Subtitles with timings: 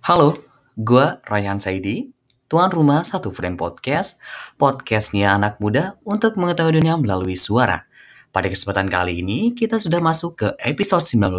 [0.00, 0.32] Halo,
[0.80, 2.08] gue Rayhan Saidi,
[2.48, 4.24] tuan rumah Satu Frame Podcast,
[4.56, 7.84] podcastnya anak muda untuk mengetahui dunia melalui suara.
[8.32, 11.36] Pada kesempatan kali ini, kita sudah masuk ke episode 19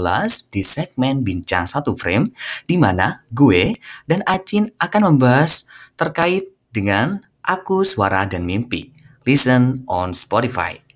[0.54, 2.38] di segmen Bincang Satu Frame,
[2.70, 5.66] di mana gue dan Acin akan membahas
[5.98, 8.94] terkait dengan Aku, Suara, dan Mimpi.
[9.26, 10.91] Listen on Spotify.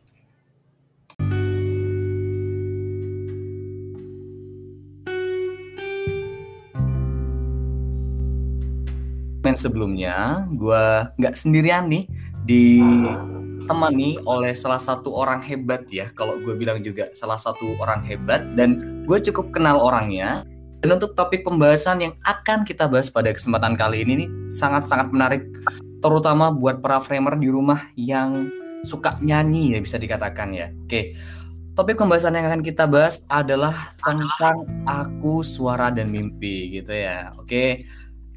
[9.45, 10.83] Segmen sebelumnya, gue
[11.21, 12.09] nggak sendirian nih
[12.49, 16.09] ditemani oleh salah satu orang hebat ya.
[16.17, 20.41] Kalau gue bilang juga salah satu orang hebat dan gue cukup kenal orangnya.
[20.81, 25.45] Dan untuk topik pembahasan yang akan kita bahas pada kesempatan kali ini nih sangat-sangat menarik,
[26.01, 28.49] terutama buat para framer di rumah yang
[28.81, 30.73] suka nyanyi ya bisa dikatakan ya.
[30.89, 31.13] Oke,
[31.77, 37.29] topik pembahasan yang akan kita bahas adalah tentang aku, suara dan mimpi gitu ya.
[37.37, 37.85] Oke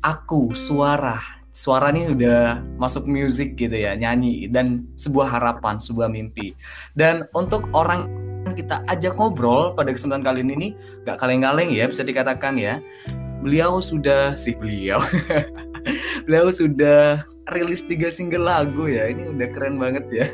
[0.03, 1.17] aku suara.
[1.49, 6.55] Suara ini udah masuk musik gitu ya nyanyi dan sebuah harapan sebuah mimpi.
[6.95, 8.07] Dan untuk orang
[8.55, 10.73] kita ajak ngobrol pada kesempatan kali ini nih
[11.05, 12.79] gak kaleng-kaleng ya bisa dikatakan ya.
[13.43, 15.03] Beliau sudah si beliau.
[16.27, 17.25] Beliau sudah
[17.55, 20.27] rilis tiga single lagu ya ini udah keren banget ya.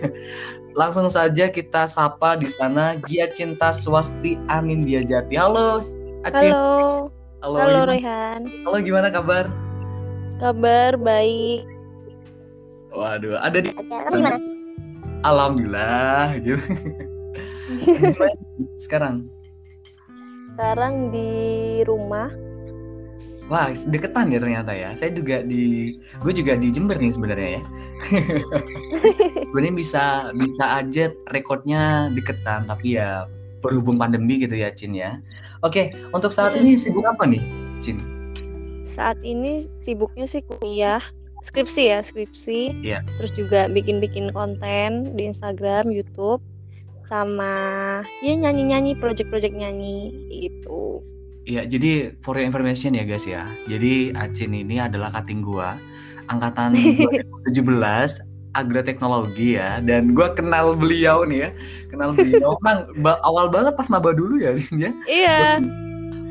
[0.75, 5.79] Langsung saja kita sapa di sana Gia Cinta Swasti Anin Diajati halo
[6.27, 7.14] Acin halo
[7.45, 8.41] Halo, Halo Rehan.
[8.65, 9.53] Halo, gimana kabar?
[10.41, 11.69] Kabar baik.
[12.89, 14.41] Waduh, ada di acara gimana?
[15.21, 16.57] Alhamdulillah gitu.
[18.89, 19.29] Sekarang?
[20.57, 21.29] Sekarang di
[21.85, 22.33] rumah.
[23.53, 24.97] Wah, deketan ya ternyata ya.
[24.97, 27.63] Saya juga di, gue juga di Jember nih sebenarnya ya.
[29.53, 33.29] sebenarnya bisa bisa aja rekodnya deketan, tapi ya
[33.65, 35.25] berhubung pandemi gitu ya Cin ya.
[35.65, 37.41] Oke, untuk saat ini sibuk apa nih
[37.81, 38.05] Cin?
[38.85, 41.01] Saat ini sibuknya sih kuliah,
[41.41, 42.85] skripsi ya skripsi.
[42.85, 43.01] Iya.
[43.17, 46.45] Terus juga bikin-bikin konten di Instagram, YouTube,
[47.09, 47.53] sama
[48.21, 51.01] ya nyanyi-nyanyi, project-project nyanyi itu.
[51.45, 53.45] Iya, jadi for your information ya guys ya.
[53.69, 55.77] Jadi Acin ini adalah kating gua
[56.33, 56.73] angkatan
[57.53, 59.83] 2017 agroteknologi ya.
[59.83, 61.51] Dan gue kenal beliau nih ya.
[61.91, 62.57] Kenal beliau.
[62.63, 62.89] Emang
[63.27, 64.91] awal banget pas maba dulu ya ya?
[65.07, 65.39] Iya.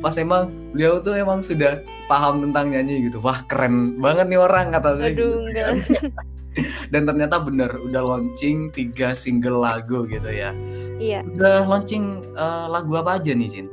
[0.03, 1.79] Pas emang beliau tuh emang sudah
[2.11, 3.23] paham tentang nyanyi gitu.
[3.23, 5.79] Wah keren banget nih orang kata saya gitu, kan.
[6.93, 10.51] dan ternyata bener udah launching tiga single lagu gitu ya.
[10.99, 11.23] Iya.
[11.23, 13.67] Udah launching uh, lagu apa aja nih Jin?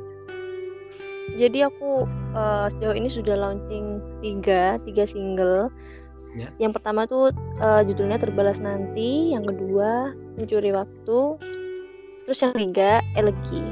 [1.39, 5.71] Jadi aku uh, sejauh ini sudah launching tiga tiga single
[6.31, 6.47] Ya.
[6.63, 11.19] Yang pertama tuh uh, judulnya Terbalas Nanti, yang kedua Mencuri Waktu,
[12.23, 13.63] terus yang ketiga Elegi.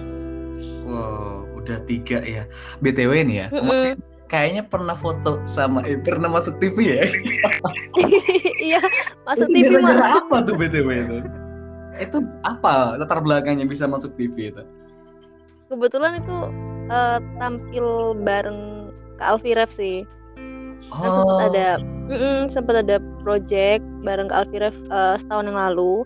[0.84, 2.44] Wow, udah tiga ya.
[2.84, 3.88] BTW nih ya, mm -mm.
[4.28, 7.08] kayaknya pernah foto sama eh pernah masuk TV ya?
[8.76, 8.82] iya,
[9.24, 10.20] masuk TV malah.
[10.20, 11.18] apa tuh BTW itu?
[12.00, 14.64] Itu apa latar belakangnya bisa masuk TV itu?
[15.72, 16.38] Kebetulan itu
[16.92, 19.72] uh, tampil bareng Kak Alfi Ref
[20.90, 21.02] sih.
[21.02, 21.16] Kan oh.
[21.22, 26.04] sempat ada mm -mm, sempat ada project bareng Kak Alfiref uh, setahun yang lalu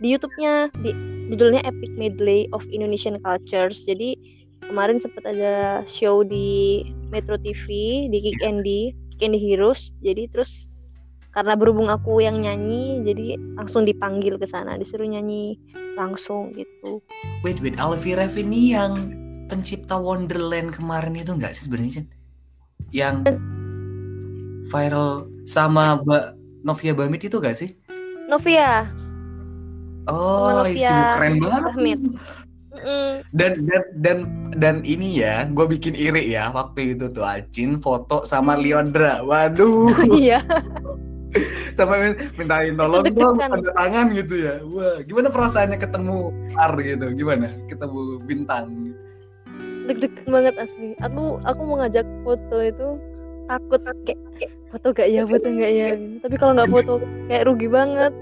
[0.00, 0.90] di YouTube-nya di
[1.30, 3.84] judulnya Epic Medley of Indonesian Cultures.
[3.84, 4.16] Jadi
[4.64, 9.94] kemarin sempat ada show di Metro TV di Kick Andy, Kick Andy Heroes.
[10.02, 10.70] Jadi terus
[11.30, 15.62] karena berhubung aku yang nyanyi, jadi langsung dipanggil ke sana, disuruh nyanyi
[15.94, 16.98] langsung gitu.
[17.46, 19.14] Wait, wait, Alfiref ini yang
[19.46, 22.02] pencipta Wonderland kemarin itu enggak sih sebenarnya?
[22.90, 23.38] Yang
[24.70, 26.24] viral sama Mbak
[26.62, 27.74] Novia Bamit itu gak sih?
[28.30, 28.86] Novia.
[30.06, 31.98] Oh, Novia keren banget.
[32.80, 33.14] Mm.
[33.34, 34.18] Dan dan dan
[34.56, 38.60] dan ini ya, gue bikin iri ya waktu itu tuh Acin foto sama mm.
[38.62, 39.14] Leondra.
[39.26, 39.92] Waduh.
[40.20, 40.40] Iya.
[41.78, 44.58] sama mintain tolong dong tanda tangan gitu ya.
[44.66, 47.06] Wah, gimana perasaannya ketemu Ar gitu?
[47.14, 47.54] Gimana?
[47.70, 48.66] Ketemu bintang.
[49.86, 50.98] Deg-degan banget asli.
[50.98, 52.88] Aku aku mau ngajak foto itu
[53.46, 55.88] takut kayak, kayak foto gak ya foto gak ya
[56.22, 56.92] tapi kalau nggak foto
[57.26, 58.12] kayak rugi banget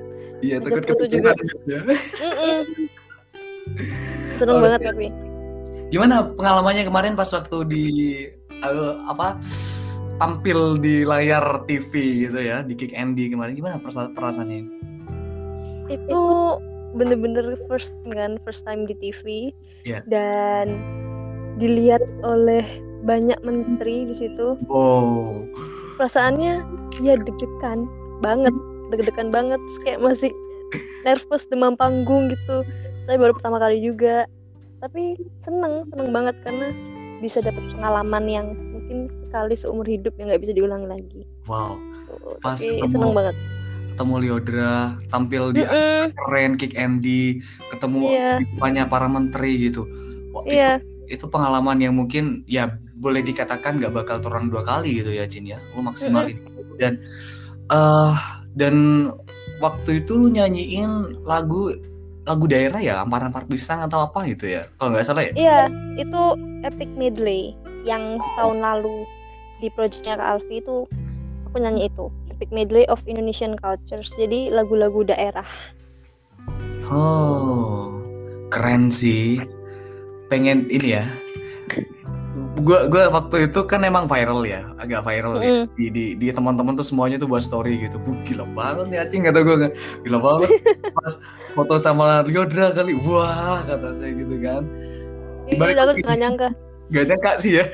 [0.40, 1.30] iya takut foto juga
[1.68, 1.80] ya.
[4.40, 4.64] seneng okay.
[4.64, 5.06] banget tapi
[5.88, 7.84] gimana pengalamannya kemarin pas waktu di
[8.64, 9.36] uh, apa
[10.18, 13.76] tampil di layar TV gitu ya di Kick Andy kemarin gimana
[14.16, 14.66] perasaannya
[15.88, 16.20] itu
[16.96, 19.52] bener-bener first kan first time di TV
[19.84, 20.00] yeah.
[20.08, 20.80] dan
[21.60, 22.64] dilihat oleh
[23.02, 24.58] banyak menteri di situ.
[24.70, 25.44] Oh.
[25.98, 26.62] Perasaannya
[26.98, 27.90] ya deg-degan
[28.20, 28.54] banget,
[28.88, 30.30] deg-degan banget, kayak masih
[31.02, 32.62] nervous demam panggung gitu.
[33.02, 34.30] Saya baru pertama kali juga,
[34.78, 36.70] tapi seneng, seneng banget karena
[37.18, 41.26] bisa dapat pengalaman yang mungkin sekali seumur hidup yang nggak bisa diulang lagi.
[41.44, 41.74] Wow.
[42.06, 43.36] Tuh, Pas tapi ketemu seneng banget.
[43.90, 44.74] ketemu Liodra
[45.10, 48.30] tampil di Mm-mm, keren Kick Andy ketemu Iya.
[48.54, 49.82] banyak para menteri gitu
[50.30, 50.72] Wah, itu Iya,
[51.10, 55.46] itu pengalaman yang mungkin ya boleh dikatakan nggak bakal terulang dua kali gitu ya Jin
[55.46, 55.58] ya.
[55.72, 56.42] Lu maksimalin.
[56.76, 56.98] Dan
[57.70, 58.16] eh
[58.58, 58.74] dan
[59.62, 61.74] waktu itu lu nyanyiin lagu
[62.28, 65.32] lagu daerah ya amparan park pisang atau apa gitu ya kalau nggak salah ya?
[65.32, 65.60] Iya,
[65.96, 66.22] itu
[66.66, 67.56] epic medley
[67.88, 69.08] yang setahun lalu
[69.64, 70.84] di proyeknya Kak Alfi itu
[71.48, 72.12] aku nyanyi itu.
[72.28, 74.12] Epic medley of Indonesian cultures.
[74.14, 75.46] Jadi lagu-lagu daerah.
[76.92, 77.96] oh
[78.52, 79.40] keren sih.
[80.28, 81.08] Pengen ini ya
[82.58, 85.64] gua gua waktu itu kan emang viral ya agak viral ya Mm-mm.
[85.72, 89.22] di di, di teman-teman tuh semuanya tuh buat story gitu Wah, gila banget nih acing
[89.22, 89.70] kata gue kan
[90.02, 90.50] gila banget
[90.96, 91.12] pas
[91.52, 94.62] foto sama Liodra kali wah kata saya gitu kan
[95.46, 96.00] Ini Balik lagi.
[96.02, 96.48] nggak nyangka.
[96.88, 97.66] gak nyangka sih ya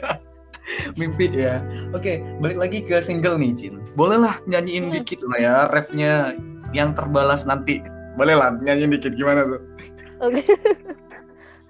[0.95, 1.61] mimpi ya
[1.91, 4.95] oke balik lagi ke single nih Cin boleh lah nyanyiin Hmm.
[4.95, 6.33] dikit lah ya refnya
[6.71, 7.85] yang terbalas nanti
[8.15, 9.61] boleh lah nyanyiin dikit gimana tuh
[10.21, 10.41] Oke.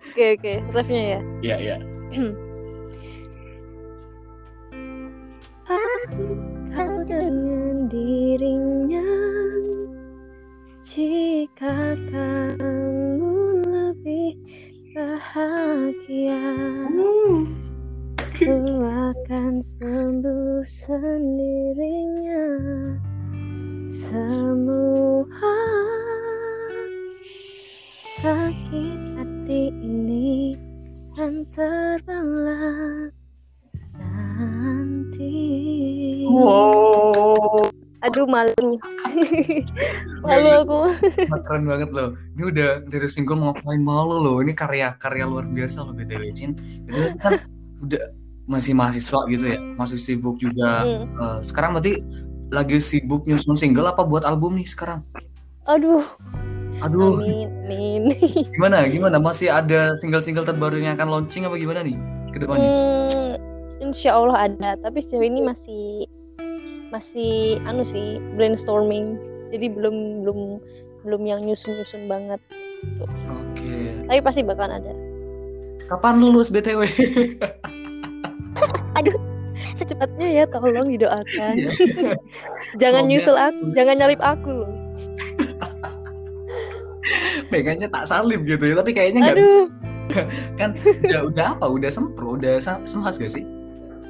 [0.04, 1.20] Oke oke, refnya ya.
[1.42, 1.76] iya iya
[6.04, 9.08] Kau dengan dirinya.
[10.84, 14.36] Jika kamu lebih
[14.92, 16.44] bahagia
[18.36, 22.44] Ku akan sembuh sendirinya.
[23.88, 25.56] Semua
[27.96, 30.52] sakit hati ini
[31.16, 32.03] kan terbalas
[38.04, 38.76] Aduh malu.
[40.24, 40.80] malu aku.
[41.32, 42.12] Wah, keren banget loh.
[42.36, 44.36] Ini udah dari single mau ngapain malu loh.
[44.44, 46.52] Ini karya-karya luar biasa loh BTW Cin.
[46.84, 47.40] BTW kan
[47.80, 48.02] udah
[48.44, 49.58] masih mahasiswa gitu ya.
[49.80, 50.84] Masih sibuk juga.
[50.84, 51.96] Eh, sekarang berarti
[52.52, 55.00] lagi sibuk nyusun single apa buat album nih sekarang?
[55.64, 56.04] Aduh,
[56.84, 58.02] Aduh, amin, amin.
[58.58, 58.84] gimana?
[58.84, 59.16] Gimana?
[59.22, 61.96] Masih ada single-single terbaru yang akan launching apa gimana nih
[62.34, 62.68] ke depannya?
[62.68, 63.32] Hmm,
[63.78, 66.10] insya Allah ada, tapi sejauh ini masih
[66.94, 69.18] masih anu sih brainstorming.
[69.50, 70.62] Jadi belum belum
[71.02, 72.38] belum yang nyusun-nyusun banget.
[73.26, 73.98] Oke.
[74.06, 74.94] Tapi pasti bakalan ada.
[75.90, 76.86] Kapan lulus BTW?
[79.74, 81.54] Secepatnya ya, tolong didoakan.
[81.58, 81.70] Iya.
[82.80, 84.70] jangan Semoga- nyusul aku, jangan nyalip aku loh.
[87.50, 89.66] Pengennya tak salib gitu ya, tapi kayaknya nggak Aduh,
[90.56, 90.70] kan
[91.04, 91.66] udah udah apa?
[91.68, 93.44] Udah sempro, udah semhas gak sih?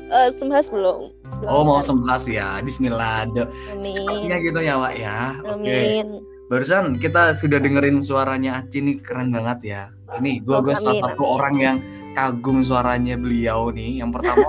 [0.04, 1.08] eh, semhas belum.
[1.42, 3.26] Oh mau semhas ya, Bismillah.
[3.26, 4.30] Amin.
[4.40, 5.18] gitu ya Wak ya.
[5.42, 5.66] Oke.
[5.66, 6.06] Amin.
[6.44, 9.82] Barusan kita sudah dengerin suaranya Aci nih keren banget ya.
[10.20, 11.76] Ini gua Oh, gua salah satu orang yang
[12.12, 14.04] kagum suaranya beliau nih.
[14.04, 14.48] Yang pertama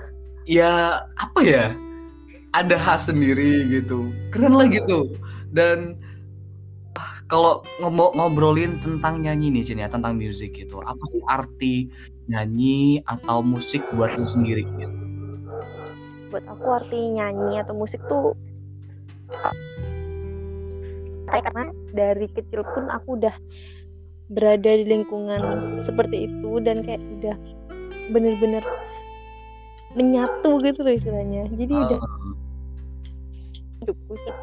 [0.48, 1.66] ya apa ya?
[2.52, 4.12] Ada khas sendiri gitu.
[4.30, 5.12] Keren lah gitu.
[5.50, 5.98] Dan
[6.94, 10.78] ah, kalau ngobrolin tentang nyanyi nih Cin ya, tentang musik gitu.
[10.84, 11.90] Apa sih arti
[12.28, 15.11] nyanyi atau musik buat lu sendiri gitu?
[16.32, 18.32] Buat aku arti nyanyi atau musik tuh
[21.32, 23.32] karena dari kecil pun aku udah
[24.28, 25.40] berada di lingkungan
[25.80, 27.36] seperti itu dan kayak udah
[28.12, 28.60] bener-bener
[29.92, 31.48] menyatu gitu loh istilahnya.
[31.52, 32.32] Jadi udah Ah,
[33.80, 34.34] hidupku sih.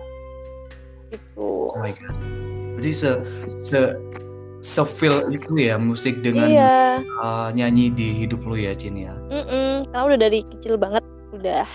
[1.10, 1.42] Gitu.
[1.42, 2.14] Oh my god.
[2.78, 3.12] Berarti se
[3.62, 3.80] se
[4.62, 7.02] se feel itu ya musik dengan Iya.
[7.22, 9.14] uh, nyanyi di hidup lu ya Cin ya.
[9.30, 11.02] Mm-mm, karena udah dari kecil banget
[11.40, 11.68] udah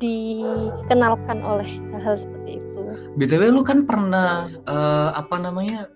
[0.00, 2.82] dikenalkan oleh hal-hal seperti itu.
[3.20, 5.86] BTW lu kan pernah uh, apa namanya?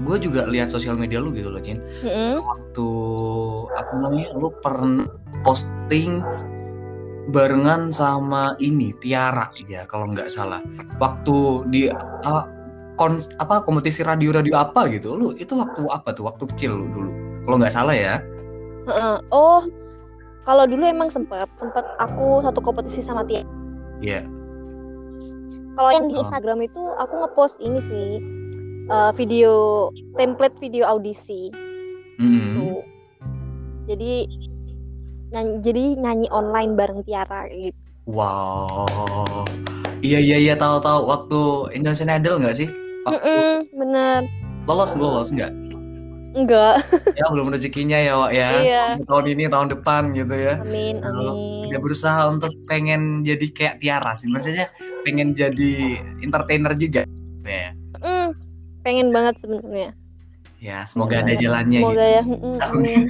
[0.00, 1.84] Gue juga lihat sosial media lu gitu loh Cin.
[2.00, 2.40] Mm-mm.
[2.40, 2.88] Waktu
[3.76, 4.28] apa namanya?
[4.32, 5.04] Lu pernah
[5.44, 6.24] posting
[7.28, 10.64] barengan sama ini Tiara ya kalau nggak salah.
[10.96, 11.36] Waktu
[11.68, 12.44] di uh,
[12.96, 15.12] kon apa kompetisi radio-radio apa gitu.
[15.12, 16.24] Lu itu waktu apa tuh?
[16.24, 17.10] Waktu kecil lu dulu.
[17.44, 18.16] Kalau nggak salah ya.
[18.88, 19.16] Heeh.
[19.28, 19.68] Oh,
[20.42, 23.44] kalau dulu emang sempat sempat aku satu kompetisi sama Tia.
[24.00, 24.24] Iya.
[25.74, 26.22] Kalau yang di Oh.
[26.22, 28.08] Instagram itu aku ngepost ini sih
[28.86, 31.48] eh, video template video audisi
[32.18, 32.52] Mm-mm.
[32.56, 32.80] tuh.
[33.86, 34.28] Jadi
[35.30, 37.76] nyanyi, jadi nyanyi online bareng Tiara gitu.
[38.04, 39.46] Wow.
[40.00, 41.40] Iya iya iya tahu tahu waktu
[41.76, 42.68] Indonesian Idol nggak sih?
[43.04, 44.20] Waktu Mm-mm, bener.
[44.66, 45.52] lolos lolos nggak?
[46.30, 46.86] Enggak.
[47.18, 48.48] Ya belum rezekinya ya Wak ya.
[48.62, 48.84] Iya.
[48.96, 50.54] Semoga Tahun ini tahun depan gitu ya.
[50.62, 51.68] Amin, amin.
[51.68, 54.26] Dia berusaha untuk pengen jadi kayak Tiara sih.
[54.26, 54.70] Maksudnya
[55.02, 55.74] pengen jadi
[56.20, 57.02] entertainer juga.
[57.42, 58.32] Ya, Mm,
[58.80, 59.90] pengen banget sebenarnya.
[60.56, 62.16] ya semoga ada jalannya Semoga gitu.
[62.16, 62.22] ya.
[62.22, 63.02] mm-mm, amin.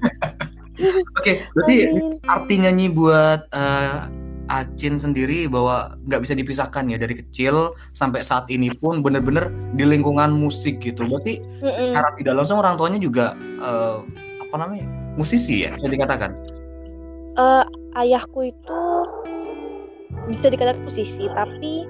[1.19, 1.77] Oke, berarti
[2.25, 4.07] arti nyanyi buat uh,
[4.51, 9.87] Acin sendiri bahwa nggak bisa dipisahkan ya dari kecil sampai saat ini pun bener-bener di
[9.87, 11.07] lingkungan musik gitu.
[11.07, 11.71] Berarti mm -mm.
[11.71, 14.03] secara tidak langsung orang tuanya juga uh,
[14.43, 16.35] apa namanya musisi ya bisa dikatakan.
[17.39, 17.63] Uh,
[17.95, 18.83] ayahku itu
[20.27, 21.87] bisa dikatakan musisi tapi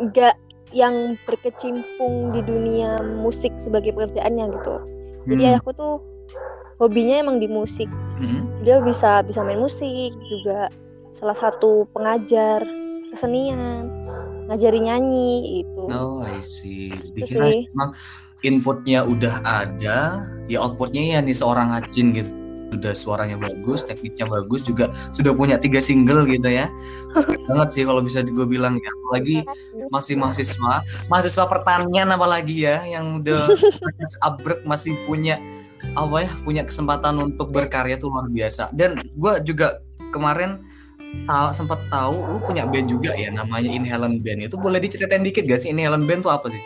[0.00, 0.36] nggak
[0.72, 4.74] yang berkecimpung di dunia musik sebagai pekerjaannya gitu.
[5.28, 5.50] Jadi hmm.
[5.52, 6.00] ayahku tuh
[6.78, 7.90] hobinya emang di musik.
[8.18, 8.46] Hmm.
[8.62, 10.70] dia bisa bisa main musik juga.
[11.14, 12.62] Salah satu pengajar
[13.12, 13.90] kesenian.
[14.48, 16.88] Ngajari nyanyi itu oh I see.
[17.12, 17.92] Dikira emang
[18.40, 20.24] inputnya udah ada.
[20.48, 22.32] Ya outputnya ya nih seorang Acin gitu.
[22.68, 26.68] Sudah suaranya bagus, tekniknya bagus juga sudah punya tiga single gitu ya.
[27.48, 28.92] banget sih kalau bisa gue bilang ya.
[28.92, 29.36] Apalagi
[29.88, 33.48] masih mahasiswa, mahasiswa pertanian apalagi ya yang udah
[34.28, 35.40] abrek masih punya
[35.94, 38.70] apa ya punya kesempatan untuk berkarya tuh luar biasa.
[38.74, 40.62] Dan gue juga kemarin
[41.24, 44.48] tahu sempat tahu lu punya band juga ya namanya Inhalant Band.
[44.50, 46.60] Itu boleh diceritain dikit gak sih Inhalant Band tuh apa sih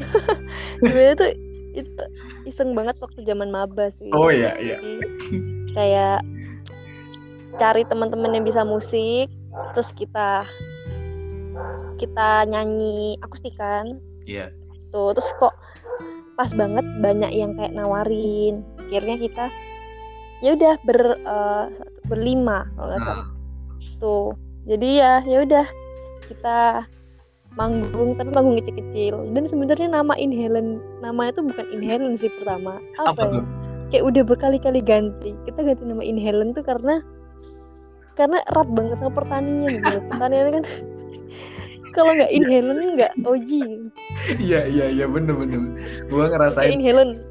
[0.80, 1.30] sebenarnya tuh
[1.70, 2.02] itu
[2.48, 4.10] iseng banget waktu zaman maba sih.
[4.10, 4.76] Oh iya iya.
[5.76, 6.24] Kayak
[7.60, 9.28] cari teman-teman yang bisa musik
[9.76, 10.46] terus kita
[12.00, 14.48] kita nyanyi akustikan iya.
[14.48, 14.88] Yeah.
[14.94, 15.54] tuh terus kok
[16.40, 18.64] pas banget banyak yang kayak nawarin.
[18.88, 19.44] Akhirnya kita
[20.40, 21.68] ya udah ber uh,
[22.08, 23.28] berlima kalau nggak salah.
[24.00, 24.26] Tuh
[24.64, 25.66] jadi ya ya udah
[26.32, 26.88] kita
[27.60, 29.20] manggung tapi manggung kecil-kecil.
[29.36, 32.80] Dan sebenarnya nama Inhalen namanya tuh bukan Inhalen sih pertama.
[32.96, 33.44] Apa, apa ya?
[33.92, 35.36] kayak udah berkali-kali ganti.
[35.44, 37.04] Kita ganti nama Inhalen tuh karena
[38.16, 40.00] karena erat banget sama pertanian gitu.
[40.08, 40.64] Pertanian kan
[41.94, 43.90] kalau nggak inhalen nggak oji.
[44.38, 45.62] Iya iya iya bener bener.
[46.10, 47.22] Gua ngerasain inhalen.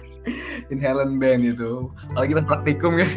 [0.72, 1.90] Inhalen band itu.
[2.18, 3.06] Lagi pas praktikum ya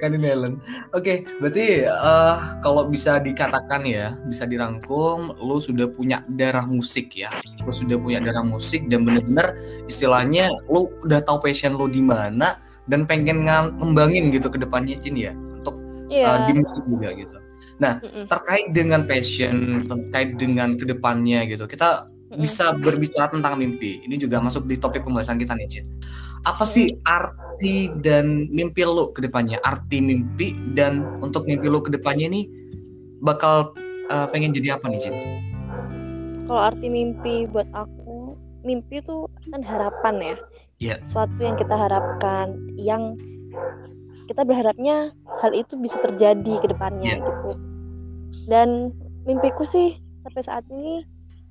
[0.00, 0.56] kan inhalen.
[0.96, 7.12] Oke okay, berarti uh, kalau bisa dikatakan ya bisa dirangkum lu sudah punya darah musik
[7.12, 7.28] ya.
[7.60, 12.56] Lu sudah punya darah musik dan bener-bener istilahnya lu udah tahu passion lu di mana
[12.88, 15.36] dan pengen ngembangin gitu ke depannya Cin ya.
[15.36, 15.76] Untuk
[16.08, 16.32] yeah.
[16.32, 17.39] uh, di musik juga gitu
[17.80, 17.96] Nah,
[18.28, 24.04] terkait dengan passion, terkait dengan ke depannya gitu, kita bisa berbicara tentang mimpi.
[24.04, 25.84] Ini juga masuk di topik pembahasan kita nih, Cin.
[26.44, 29.58] Apa sih arti dan mimpi lo ke depannya?
[29.64, 32.46] Arti mimpi dan untuk mimpi lo ke depannya ini
[33.24, 33.72] bakal
[34.12, 35.14] uh, pengen jadi apa nih, Cin?
[36.44, 40.36] Kalau arti mimpi buat aku, mimpi itu kan harapan ya.
[40.80, 40.98] Yeah.
[41.08, 43.16] Suatu yang kita harapkan, yang
[44.28, 45.10] kita berharapnya
[45.42, 47.24] hal itu bisa terjadi ke depannya yeah.
[47.24, 47.69] gitu
[48.48, 48.94] dan
[49.24, 49.96] mimpiku sih
[50.26, 51.04] sampai saat ini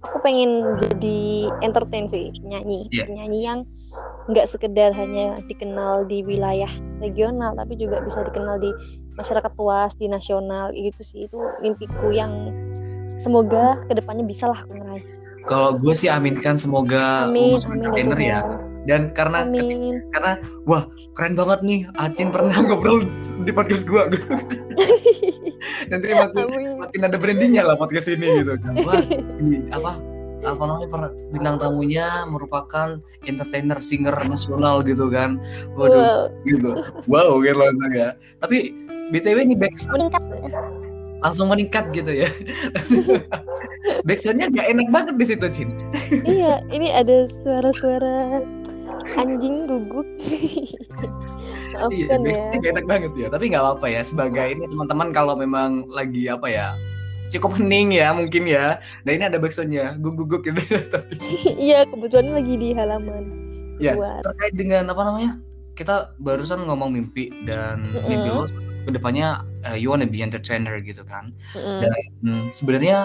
[0.06, 3.04] aku pengen jadi entertain sih penyanyi yeah.
[3.06, 3.60] penyanyi yang
[4.30, 6.70] nggak sekedar hanya dikenal di wilayah
[7.02, 8.70] regional tapi juga bisa dikenal di
[9.20, 11.28] masyarakat luas di nasional gitu sih.
[11.28, 12.56] Itu mimpiku yang
[13.20, 15.04] semoga ke depannya bisa lah aku meraih.
[15.44, 18.44] Kalau gue sih aminkan semoga amin, amin, ya.
[18.88, 20.04] dan karena Amin.
[20.12, 20.84] karena wah
[21.16, 23.08] keren banget nih Acin pernah ngobrol
[23.44, 24.08] di podcast gua
[25.92, 26.46] nanti makin
[26.80, 28.74] makin ada brandingnya lah podcast ini gitu kan.
[28.84, 29.04] Wah
[29.42, 30.00] ini apa
[30.40, 35.40] apa namanya bintang tamunya merupakan entertainer singer nasional gitu kan.
[35.76, 36.24] Waduh wow.
[36.48, 36.70] gitu.
[37.08, 38.10] Wow gitu langsung ya.
[38.40, 38.72] Tapi
[39.10, 39.74] btw ini back
[41.20, 42.30] langsung meningkat gitu ya.
[44.08, 45.70] Backsoundnya gak enak banget di situ Cin.
[46.24, 48.42] Iya ini ada suara-suara
[49.18, 50.08] anjing gugup
[51.88, 52.70] iya, ya.
[52.76, 53.28] enak banget ya.
[53.32, 56.68] Tapi nggak apa-apa ya sebagai ini teman-teman kalau memang lagi apa ya
[57.30, 58.82] cukup hening ya mungkin ya.
[59.08, 60.60] Nah ini ada backsoundnya guguk gitu.
[61.70, 65.32] Iya kebetulan lagi di halaman ya terkait dengan apa namanya
[65.74, 68.08] kita barusan ngomong mimpi dan mm -hmm.
[68.12, 68.44] mimpi lo
[68.84, 71.32] ke depannya uh, you wanna be entertainer gitu kan.
[71.56, 71.80] Mm -hmm.
[71.80, 72.98] dan hmm, sebenarnya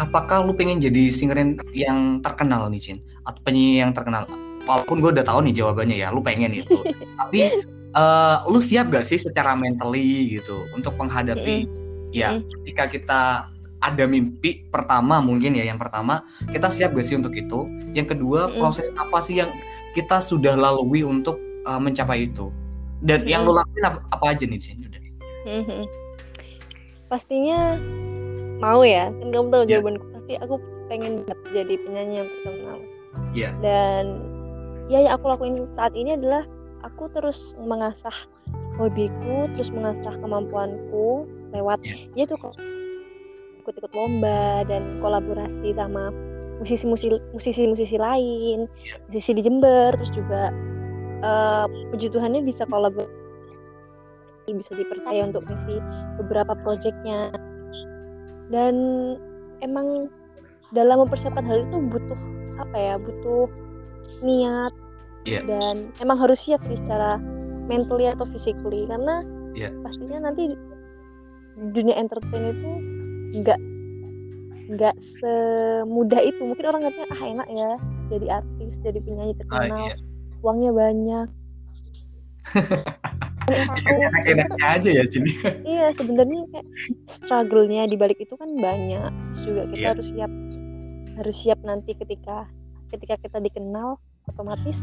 [0.00, 1.36] apakah lu pengen jadi singer
[1.76, 2.98] yang terkenal nih Cin?
[3.28, 4.24] Atau penyanyi yang terkenal?
[4.64, 6.80] Walaupun gue udah tahu nih jawabannya ya lu pengen itu
[7.20, 7.52] tapi
[7.96, 12.12] uh, lu siap gak sih secara mentally gitu untuk menghadapi mm -hmm.
[12.12, 13.20] ya ketika kita
[13.80, 17.64] ada mimpi pertama mungkin ya yang pertama kita siap gak sih untuk itu
[17.96, 19.50] yang kedua proses apa sih yang
[19.96, 22.52] kita sudah lalui untuk uh, mencapai itu
[23.00, 23.32] dan mm -hmm.
[23.32, 25.00] yang lu lakuin apa, apa aja nih sih udah
[25.48, 25.82] mm -hmm.
[27.08, 27.80] pastinya
[28.56, 29.70] mau ya kan kamu tahu yeah.
[29.76, 30.54] jawabanku pasti aku
[30.86, 31.12] pengen
[31.52, 32.78] jadi penyanyi yang terkenal
[33.36, 33.52] yeah.
[33.60, 34.04] dan
[34.88, 36.46] ya yang aku lakuin saat ini adalah
[36.86, 38.14] aku terus mengasah
[38.78, 41.82] hobiku terus mengasah kemampuanku lewat
[42.14, 42.24] yeah.
[42.26, 42.38] ya tuh
[43.64, 46.14] ikut-ikut lomba dan kolaborasi sama
[46.62, 48.98] musisi-musisi musisi-musisi lain yeah.
[49.10, 50.54] musisi di Jember terus juga
[51.26, 53.10] uh, puji Tuhannya bisa kolaborasi
[54.46, 55.82] bisa dipercaya untuk misi
[56.22, 57.34] beberapa proyeknya
[58.54, 58.74] dan
[59.58, 60.06] emang
[60.70, 62.20] dalam mempersiapkan hal itu butuh
[62.62, 63.50] apa ya butuh
[64.22, 64.70] niat
[65.26, 65.42] yeah.
[65.44, 67.18] dan emang harus siap sih secara
[67.66, 69.74] mentally atau physically karena yeah.
[69.82, 70.54] pastinya nanti
[71.74, 72.70] dunia entertain itu
[73.42, 73.60] nggak
[74.66, 77.70] nggak semudah itu mungkin orang ngerti ah enak ya
[78.10, 79.96] jadi artis jadi penyanyi terkenal ah, iya.
[80.42, 81.28] uangnya banyak
[84.10, 85.30] enak-enaknya aja ya sini
[85.62, 86.66] iya sebenarnya kayak
[87.06, 89.10] struggle-nya di balik itu kan banyak
[89.46, 89.90] juga kita yeah.
[89.94, 90.32] harus siap
[91.16, 92.50] harus siap nanti ketika
[92.90, 94.82] ketika kita dikenal otomatis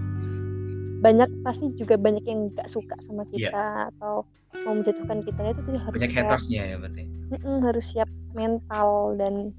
[1.03, 3.51] banyak pasti juga banyak yang nggak suka sama iya.
[3.51, 3.89] kita yeah.
[3.91, 4.23] atau
[4.63, 9.19] mau menjatuhkan kita itu tuh harus banyak hatersnya ya berarti mm -mm, harus siap mental
[9.19, 9.51] dan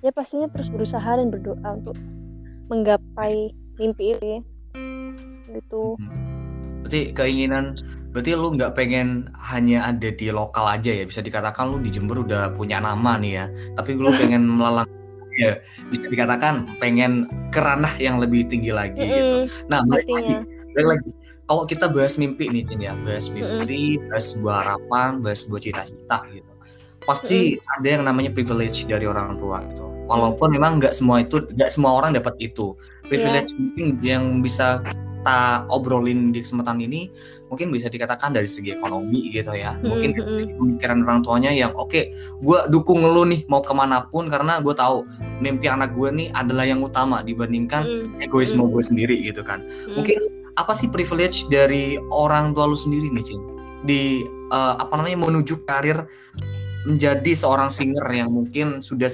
[0.00, 1.98] ya pastinya terus berusaha dan berdoa untuk
[2.70, 3.50] menggapai
[3.82, 4.34] mimpi ini
[5.50, 6.86] gitu hmm.
[6.86, 7.74] berarti keinginan
[8.14, 12.22] berarti lu nggak pengen hanya ada di lokal aja ya bisa dikatakan lu di Jember
[12.22, 14.86] udah punya nama nih ya tapi lu pengen melalang
[15.38, 15.52] ya
[15.90, 19.18] bisa dikatakan pengen keranah yang lebih tinggi lagi mm -hmm.
[19.18, 19.36] gitu
[19.70, 20.34] nah balik lagi
[20.74, 21.10] balik lagi
[21.50, 24.08] kalau kita bahas mimpi nih ini ya bahas mimpi mm -hmm.
[24.10, 26.52] bahas sebuah harapan bahas sebuah cita-cita gitu
[27.04, 27.74] pasti mm -hmm.
[27.78, 31.94] ada yang namanya privilege dari orang tua gitu walaupun memang nggak semua itu nggak semua
[31.94, 32.74] orang dapat itu
[33.06, 33.58] privilege yeah.
[33.62, 34.82] mungkin yang bisa
[35.20, 37.12] kita obrolin di kesempatan ini
[37.52, 41.52] mungkin bisa dikatakan dari segi ekonomi gitu ya hmm, mungkin dari segi pemikiran orang tuanya
[41.52, 45.04] yang oke okay, gue dukung lu nih mau ke mana pun karena gue tahu
[45.44, 48.24] mimpi anak gue nih adalah yang utama dibandingkan hmm.
[48.24, 48.72] egoisme hmm.
[48.72, 50.00] gue sendiri gitu kan hmm.
[50.00, 50.16] mungkin
[50.56, 53.42] apa sih privilege dari orang tua lu sendiri nih Cing
[53.84, 56.08] di uh, apa namanya menuju karir
[56.88, 59.12] menjadi seorang singer yang mungkin sudah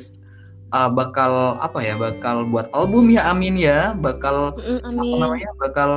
[0.76, 3.97] uh, bakal apa ya bakal buat album ya amin ya.
[3.97, 4.85] Bakal amin.
[4.85, 5.90] apa namanya bakal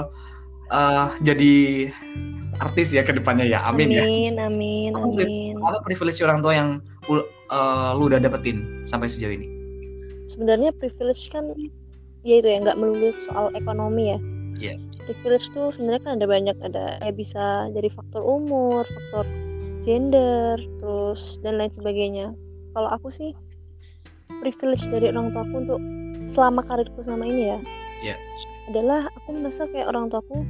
[0.71, 1.91] uh, jadi
[2.63, 3.59] artis ya ke depannya ya.
[3.67, 4.03] Amin, amin ya.
[4.07, 5.53] Amin amin amin.
[5.59, 6.69] apa privilege orang tua yang
[7.11, 9.51] uh, lu udah dapetin sampai sejauh ini.
[10.31, 11.51] Sebenarnya privilege kan
[12.23, 14.19] ya itu ya nggak melulu soal ekonomi ya.
[14.59, 19.25] Yeah privilege tuh sebenarnya kan ada banyak ada ya bisa dari faktor umur faktor
[19.81, 22.27] gender terus dan lain sebagainya.
[22.77, 23.33] Kalau aku sih
[24.37, 25.81] privilege dari orang tuaku untuk
[26.29, 27.59] selama karirku selama ini ya
[28.13, 28.17] yeah.
[28.69, 30.45] adalah aku merasa kayak orang tuaku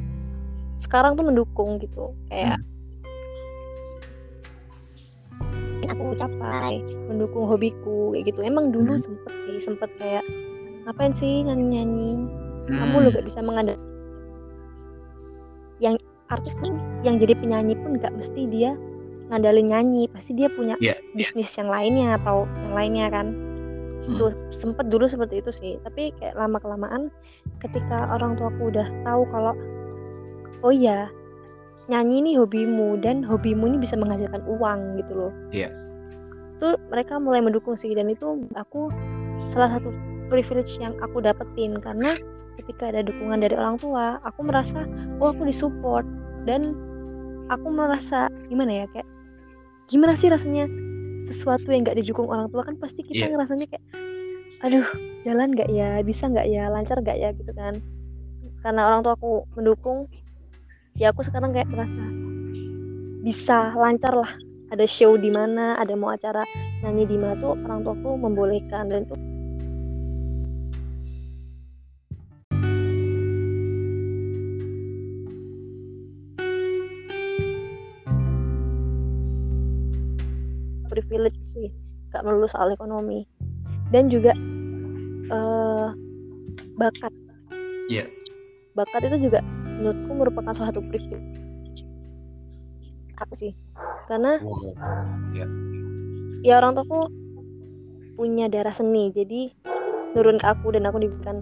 [0.79, 2.59] sekarang tuh mendukung gitu kayak
[5.39, 5.91] hmm.
[5.91, 9.03] aku capai mendukung hobiku kayak gitu emang dulu hmm.
[9.03, 10.23] sempet sih sempet kayak
[10.87, 12.11] ngapain sih nyanyi nyanyi
[12.69, 12.77] hmm.
[12.77, 13.87] kamu lo gak bisa mengandalkan
[15.79, 15.95] yang
[16.27, 16.75] artis kan
[17.07, 18.75] yang jadi penyanyi pun nggak mesti dia
[19.31, 20.95] ngandalin nyanyi pasti dia punya yeah.
[21.15, 23.48] bisnis yang lainnya atau yang lainnya kan
[24.05, 24.15] hmm.
[24.15, 27.13] itu sempet dulu seperti itu sih tapi kayak lama kelamaan
[27.59, 29.53] ketika orang tuaku udah tahu kalau
[30.63, 31.07] oh iya
[31.89, 35.73] nyanyi ini hobimu dan hobimu ini bisa menghasilkan uang gitu loh yeah.
[36.59, 38.93] itu mereka mulai mendukung sih dan itu aku
[39.49, 39.97] salah satu
[40.29, 42.13] privilege yang aku dapetin karena
[42.61, 44.85] ketika ada dukungan dari orang tua aku merasa
[45.17, 46.05] oh aku disupport
[46.45, 46.77] dan
[47.49, 49.09] aku merasa gimana ya kayak
[49.89, 50.69] gimana sih rasanya
[51.29, 53.31] sesuatu yang gak didukung orang tua kan pasti kita yeah.
[53.31, 53.85] ngerasanya kayak
[54.65, 54.87] aduh
[55.23, 56.01] jalan gak ya?
[56.03, 56.67] Bisa gak ya?
[56.67, 57.31] Lancar gak ya?
[57.31, 57.79] Gitu kan.
[58.65, 60.09] Karena orang tua aku mendukung
[60.99, 62.03] ya aku sekarang kayak merasa
[63.23, 64.33] bisa lancar lah.
[64.69, 66.45] Ada show di mana ada mau acara
[66.85, 68.89] nyanyi di mana tuh orang tuaku membolehkan.
[68.89, 69.17] Dan tuh
[81.09, 81.73] privilege sih
[82.13, 83.25] gak melulu soal ekonomi
[83.89, 84.37] dan juga
[85.33, 85.89] uh,
[86.77, 87.13] bakat
[87.89, 88.05] yeah.
[88.77, 89.41] bakat itu juga
[89.81, 91.41] menurutku merupakan salah satu privilege
[93.17, 93.51] apa sih
[94.05, 94.53] karena wow.
[95.33, 95.49] yeah.
[96.45, 97.09] ya orang tuaku
[98.13, 99.49] punya darah seni jadi
[100.13, 101.41] turun ke aku dan aku diberikan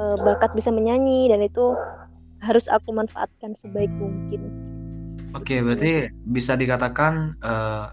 [0.00, 1.76] uh, bakat bisa menyanyi dan itu
[2.44, 4.46] harus aku manfaatkan sebaik mungkin.
[5.36, 5.92] Oke, okay, berarti
[6.24, 7.92] bisa dikatakan uh,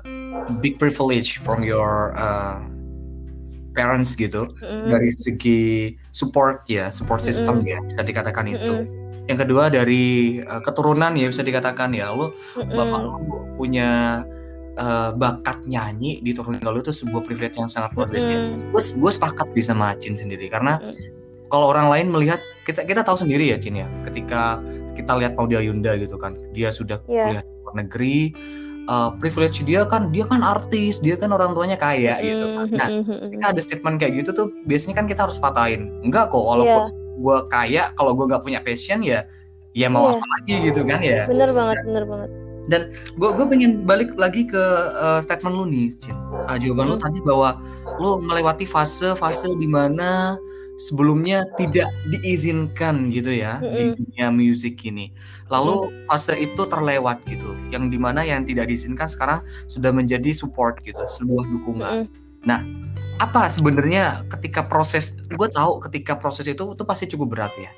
[0.62, 2.62] big privilege from your uh,
[3.76, 4.88] parents gitu mm.
[4.88, 7.68] dari segi support ya support system mm.
[7.68, 8.56] ya bisa dikatakan mm.
[8.56, 8.74] itu
[9.26, 12.72] yang kedua dari uh, keturunan ya bisa dikatakan ya lu mm.
[12.72, 13.14] bapak lu
[13.60, 14.24] punya
[14.80, 18.28] uh, bakat nyanyi di turunan lu itu sebuah privilege yang sangat luar biasa
[18.72, 20.94] gue gue sepakat sih sama sendiri karena mm.
[21.52, 24.58] kalau orang lain melihat kita kita tahu sendiri ya Cin ya ketika
[24.96, 27.30] kita lihat Paudia Yunda gitu kan dia sudah yeah.
[27.30, 28.18] kuliah di luar negeri
[28.88, 32.26] uh, privilege dia kan dia kan artis dia kan orang tuanya kaya mm-hmm.
[32.26, 32.66] gitu kan.
[32.74, 32.88] nah
[33.28, 37.16] ketika ada statement kayak gitu tuh biasanya kan kita harus patahin enggak kok walaupun yeah.
[37.16, 39.24] gue kaya kalau gue nggak punya passion ya
[39.76, 40.16] ya mau Iya.
[40.16, 42.30] apa lagi gitu kan ya bener banget bener banget
[43.20, 44.64] gue gue pengen balik lagi ke
[44.98, 46.18] uh, statement lu nih Cin.
[46.50, 47.62] Ah, jawaban lu tadi bahwa
[48.02, 50.34] lu melewati fase-fase di mana
[50.76, 55.12] sebelumnya tidak diizinkan gitu ya di dunia musik ini.
[55.48, 59.40] Lalu fase itu terlewat gitu yang di mana yang tidak diizinkan sekarang
[59.72, 62.08] sudah menjadi support gitu sebuah dukungan.
[62.46, 62.62] Mm-mm.
[63.16, 67.72] apa sebenarnya ketika proses gue tahu ketika proses itu itu pasti cukup berat ya.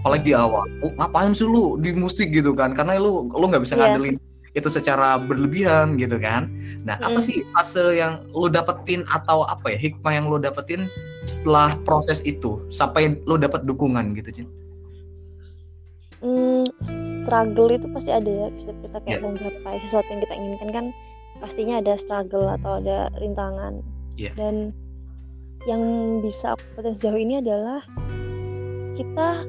[0.00, 2.72] Apalagi di awal oh, ngapain sih lu di musik gitu kan?
[2.72, 3.92] Karena lu lu nggak bisa Iya.
[3.92, 4.16] ngandelin
[4.50, 6.50] itu secara berlebihan gitu kan.
[6.82, 7.22] Nah apa Mm.
[7.22, 10.88] sih fase yang lu dapetin atau apa ya hikmah yang lu dapetin
[11.30, 14.48] setelah proses itu sampai lu dapet dukungan gitu Cin
[16.20, 16.68] Hmm,
[17.24, 19.24] struggle itu pasti ada ya setiap kita kayak Iya.
[19.24, 20.84] mau gapai sesuatu yang kita inginkan kan
[21.40, 23.80] pastinya ada struggle atau ada rintangan
[24.20, 24.36] Iya.
[24.36, 24.76] dan
[25.64, 25.80] yang
[26.20, 27.80] bisa aku dapetin sejauh ini adalah
[28.92, 29.48] kita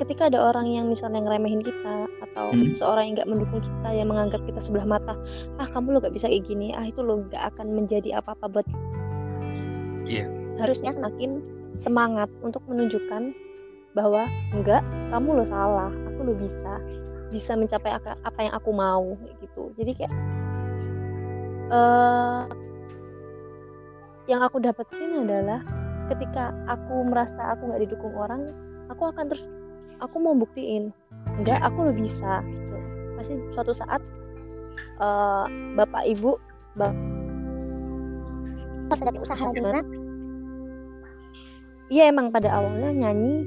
[0.00, 2.72] ketika ada orang yang misalnya ngeremehin kita atau Hmm.
[2.72, 5.12] seorang yang nggak mendukung kita yang menganggap kita sebelah mata
[5.60, 8.64] ah kamu lo gak bisa kayak gini ah itu lo gak akan menjadi apa-apa buat
[10.08, 10.24] Iya.
[10.60, 11.40] Harusnya semakin
[11.80, 13.32] semangat untuk menunjukkan
[13.96, 16.78] bahwa enggak kamu lo salah aku lo bisa
[17.30, 20.14] bisa mencapai apa, yang aku mau gitu jadi kayak
[21.70, 22.42] eh
[24.30, 25.62] yang aku dapetin adalah
[26.10, 28.54] ketika aku merasa aku nggak didukung orang
[28.90, 29.50] aku akan terus
[29.98, 30.94] aku mau buktiin
[31.38, 32.76] enggak aku lo bisa gitu.
[33.18, 34.02] pasti suatu saat
[35.02, 35.44] eh,
[35.74, 36.38] bapak ibu
[38.90, 39.80] harus ada usaha di mana
[41.90, 43.42] Iya emang pada awalnya nyanyi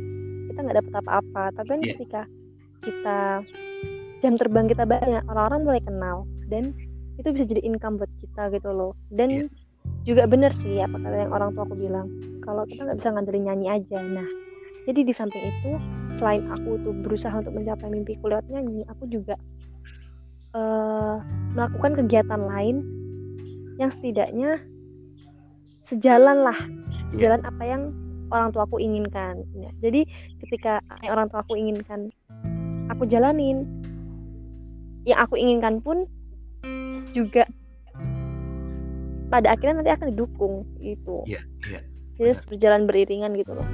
[0.51, 1.95] kita nggak dapet apa-apa, tapi kan Iya.
[1.95, 2.21] ketika
[2.83, 3.19] kita
[4.19, 6.75] jam terbang kita banyak, orang-orang mulai kenal dan
[7.15, 8.93] itu bisa jadi income buat kita gitu loh.
[9.09, 9.47] Dan Iya.
[10.03, 12.11] juga bener sih apa kata yang orang tua aku bilang,
[12.43, 14.03] kalau kita nggak bisa ngandelin nyanyi aja.
[14.03, 14.27] Nah,
[14.83, 15.71] jadi di samping itu
[16.11, 19.39] selain aku tuh berusaha untuk mencapai mimpiku lewat nyanyi, aku juga
[20.53, 21.17] eh,
[21.57, 22.85] melakukan kegiatan lain
[23.81, 24.61] yang setidaknya
[25.81, 26.59] sejalan lah,
[27.09, 27.89] sejalan apa yang
[28.33, 29.45] orang tuaku inginkan.
[29.53, 30.09] Ya, jadi
[30.41, 32.09] ketika yang orang tuaku inginkan
[32.89, 33.69] aku jalanin,
[35.05, 36.09] yang aku inginkan pun
[37.13, 37.45] juga
[39.29, 41.21] pada akhirnya nanti akan didukung gitu.
[41.29, 41.81] Iya, iya.
[42.17, 43.65] Jadi harus berjalan beriringan gitu loh.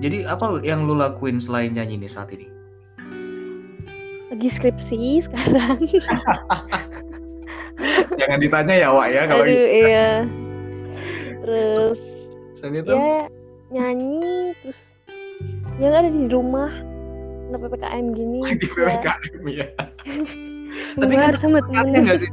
[0.00, 2.50] jadi apa yang lu lakuin selain nyanyi nih saat ini
[4.28, 5.78] Lagi skripsi sekarang.
[8.20, 10.08] jangan ditanya ya Wak ya kalau Aduh gitu iya.
[11.44, 11.98] Terus
[12.54, 13.30] Selain itu ya
[13.74, 14.22] nyanyi
[14.62, 14.94] terus
[15.76, 16.70] ya nggak ada di rumah
[17.44, 19.66] kena ppkm gini di ya PPKM ya
[20.74, 22.30] Tapi kan sama Karya temen nggak sih?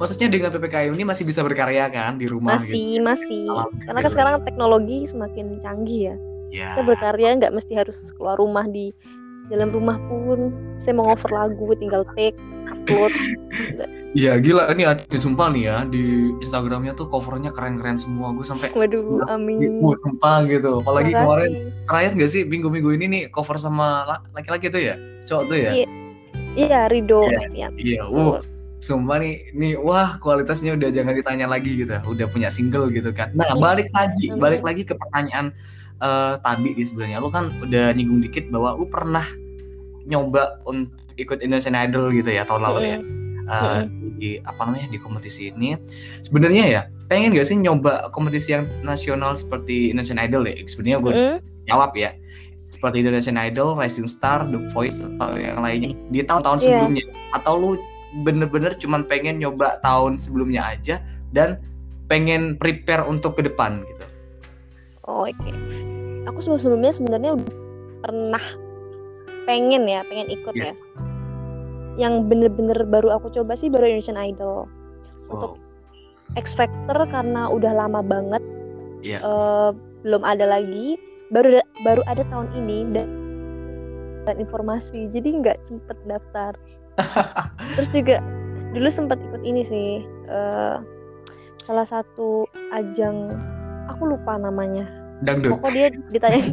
[0.00, 2.72] Maksudnya dengan PPKM ini masih bisa berkarya kan di rumah gitu?
[2.72, 3.84] masih masih Alhamdulillah.
[3.84, 6.16] karena kan sekarang teknologi semakin canggih ya
[6.52, 6.76] Ya.
[6.76, 8.92] kita berkarya nggak mesti harus keluar rumah di
[9.48, 12.36] dalam rumah pun saya mau ngover lagu tinggal take
[12.82, 13.12] upload.
[14.12, 18.34] Iya gila ini Ati sumpah nih ya di Instagramnya tuh covernya keren-keren semua.
[18.36, 19.80] Gue sampai waduh amin.
[19.80, 20.84] Gue sumpah gitu.
[20.84, 21.24] Apalagi Makasih.
[21.24, 21.52] kemarin
[21.88, 25.00] terakhir gak sih minggu-minggu ini nih cover sama la- laki-laki tuh ya?
[25.24, 25.72] Cowok tuh ya?
[25.72, 25.88] Iya.
[26.52, 27.24] iya Rido.
[27.24, 27.48] Iya.
[27.56, 28.42] ya iya uh
[28.82, 33.30] sumpah nih nih wah kualitasnya udah jangan ditanya lagi gitu udah punya single gitu kan.
[33.32, 35.54] Nah balik lagi balik lagi ke pertanyaan
[36.02, 37.22] eh, tadi di sebenarnya.
[37.22, 39.24] Lu kan udah nyinggung dikit bahwa lu pernah
[40.06, 42.98] nyoba untuk ikut Indonesian Idol gitu ya tahun lalu ya.
[43.42, 43.80] Eh,
[44.22, 45.74] di apa namanya di kompetisi ini.
[46.22, 50.54] Sebenarnya ya pengen gak sih nyoba kompetisi yang nasional seperti Indonesian Idol ya?
[50.64, 51.12] Sebenarnya gue
[51.66, 52.14] jawab ya.
[52.72, 55.92] Seperti Indonesian Idol, Rising Star, The Voice atau yang lainnya.
[56.08, 56.64] Di tahun-tahun Iya.
[56.64, 57.04] sebelumnya.
[57.36, 57.70] Atau lu
[58.24, 61.02] bener-bener cuman pengen nyoba tahun sebelumnya aja
[61.36, 61.60] dan
[62.08, 64.04] pengen prepare untuk ke depan gitu.
[65.04, 65.50] Oh, oke.
[66.30, 67.54] Aku sebelum sebelumnya sebenarnya udah
[68.06, 68.44] pernah
[69.44, 70.72] pengen ya, pengen ikut Iya.
[70.72, 70.74] ya.
[71.98, 74.64] Yang bener-bener baru aku coba sih baru Indonesian Idol.
[75.28, 76.40] Untuk Wow.
[76.40, 78.40] X Factor karena udah lama banget
[79.04, 79.18] Iya.
[79.20, 79.70] eh,
[80.02, 80.96] belum ada lagi.
[81.28, 81.52] Baru
[81.82, 83.08] baru ada tahun ini dan
[84.24, 85.08] dan informasi.
[85.10, 86.52] Jadi nggak sempet daftar.
[87.76, 88.16] Terus juga
[88.72, 90.76] dulu sempat ikut ini sih eh,
[91.62, 93.36] salah satu ajang
[93.86, 94.88] aku lupa namanya
[95.22, 96.40] dangdut pokok dia ditanya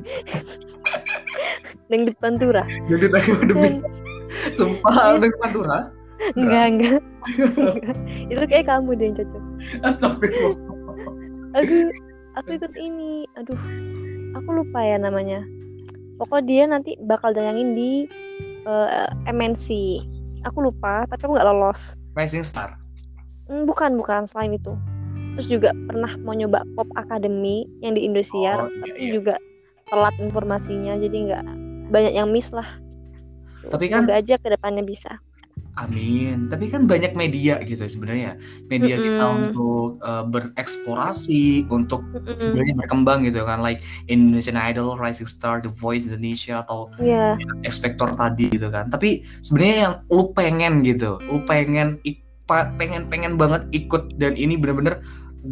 [1.88, 2.64] dangdut pantura.
[2.88, 3.70] Dangdut dangdut demi
[4.58, 5.80] sumpah dangdut pantura?
[6.36, 7.02] Enggak enggak.
[7.40, 7.96] Enggak.
[8.34, 9.44] itu kayak kamu deh yang cocok.
[9.88, 10.58] Astagfirullah.
[11.56, 11.90] Aduh
[12.38, 13.26] aku ikut ini.
[13.40, 13.60] Aduh
[14.36, 15.42] aku lupa ya namanya.
[16.20, 18.04] Pokok dia nanti bakal dayangin di
[18.68, 19.68] eh, MNC
[20.44, 21.96] aku lupa tapi aku nggak lolos.
[22.16, 22.76] Rising Star?
[23.48, 24.28] Hmm, bukan bukan.
[24.28, 24.76] Selain itu.
[25.38, 28.68] Terus juga pernah mau nyoba Pop Academy yang di Indosiar.
[28.68, 29.14] Oh, iya, tapi iya.
[29.16, 29.36] juga
[29.90, 31.46] telat informasinya jadi nggak
[31.90, 32.68] banyak yang miss lah
[33.70, 35.20] Tapi kan Semoga aja ke depannya bisa.
[35.80, 36.52] Amin.
[36.52, 38.36] Tapi kan banyak media gitu sebenarnya.
[38.68, 39.40] Media kita Mm-mm.
[39.54, 42.36] untuk uh, bereksplorasi, untuk Mm-mm.
[42.36, 43.80] sebenarnya berkembang gitu kan, like
[44.12, 48.92] Indonesian Idol, Rising Star, The Voice Indonesia atau Iya, X Factor tadi gitu kan.
[48.92, 52.02] Tapi sebenarnya yang lu pengen gitu, lu pengen
[52.50, 55.06] pengen pengen banget ikut dan ini bener-bener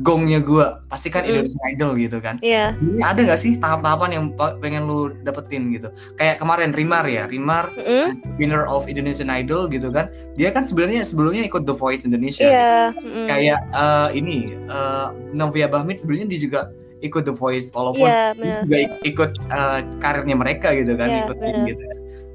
[0.04, 1.48] gongnya gua pasti kan Mm-mm.
[1.48, 2.36] Indonesian Idol gitu kan.
[2.44, 2.76] iya.
[2.76, 4.26] Ini ada gak sih tahap-tahapan yang
[4.60, 5.88] pengen lu dapetin gitu?
[6.20, 8.20] Kayak kemarin Rimar ya, Rimar Mm-mm.
[8.36, 10.12] winner of Indonesian Idol gitu kan.
[10.36, 12.44] Dia kan sebenarnya sebelumnya ikut The Voice Indonesia.
[12.44, 12.52] gitu.
[12.52, 12.92] Iya.
[13.00, 13.26] mm-mm.
[13.32, 16.60] Kayak eh, ini eh, Novia Bahmit sebenarnya dia juga
[17.00, 18.62] ikut The Voice walaupun Iya, dia benar.
[18.66, 21.68] juga ik- ikut eh, karirnya mereka gitu kan, Iya, ikutin benar.
[21.70, 21.84] gitu.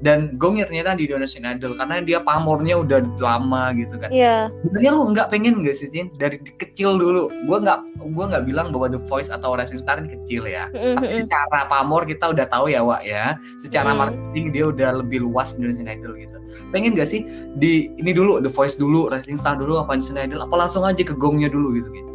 [0.03, 4.11] Dan gongnya ternyata di Indonesian Idol karena dia pamornya udah lama gitu kan.
[4.11, 7.31] Iya, Sebenarnya lu nggak pengen gak sih Jin dari kecil dulu?
[7.47, 7.79] Gua nggak
[8.11, 10.67] gua nggak bilang bahwa The Voice atau Rising Star ini kecil ya.
[10.69, 13.39] mm-mm, Tapi secara pamor kita udah tahu ya Wak ya.
[13.63, 13.97] Secara Mm.
[13.97, 16.35] marketing dia udah lebih luas Indonesian Idol gitu.
[16.69, 17.23] Pengen gak sih
[17.55, 20.43] di ini dulu The Voice dulu, Rising Star dulu, apa Indonesian Idol?
[20.43, 22.11] Apa langsung aja ke gongnya dulu gitu gitu?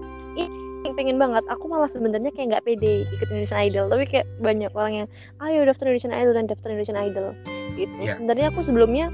[0.98, 1.46] Pengen banget.
[1.46, 5.08] Aku malah sebenarnya kayak nggak pede ikut Indonesian Idol, tapi kayak banyak orang yang
[5.46, 7.30] ayo daftar Indonesian Idol dan daftar Indonesian Idol
[7.78, 7.94] gitu.
[8.02, 8.18] Iya.
[8.18, 9.06] Sebenarnya aku sebelumnya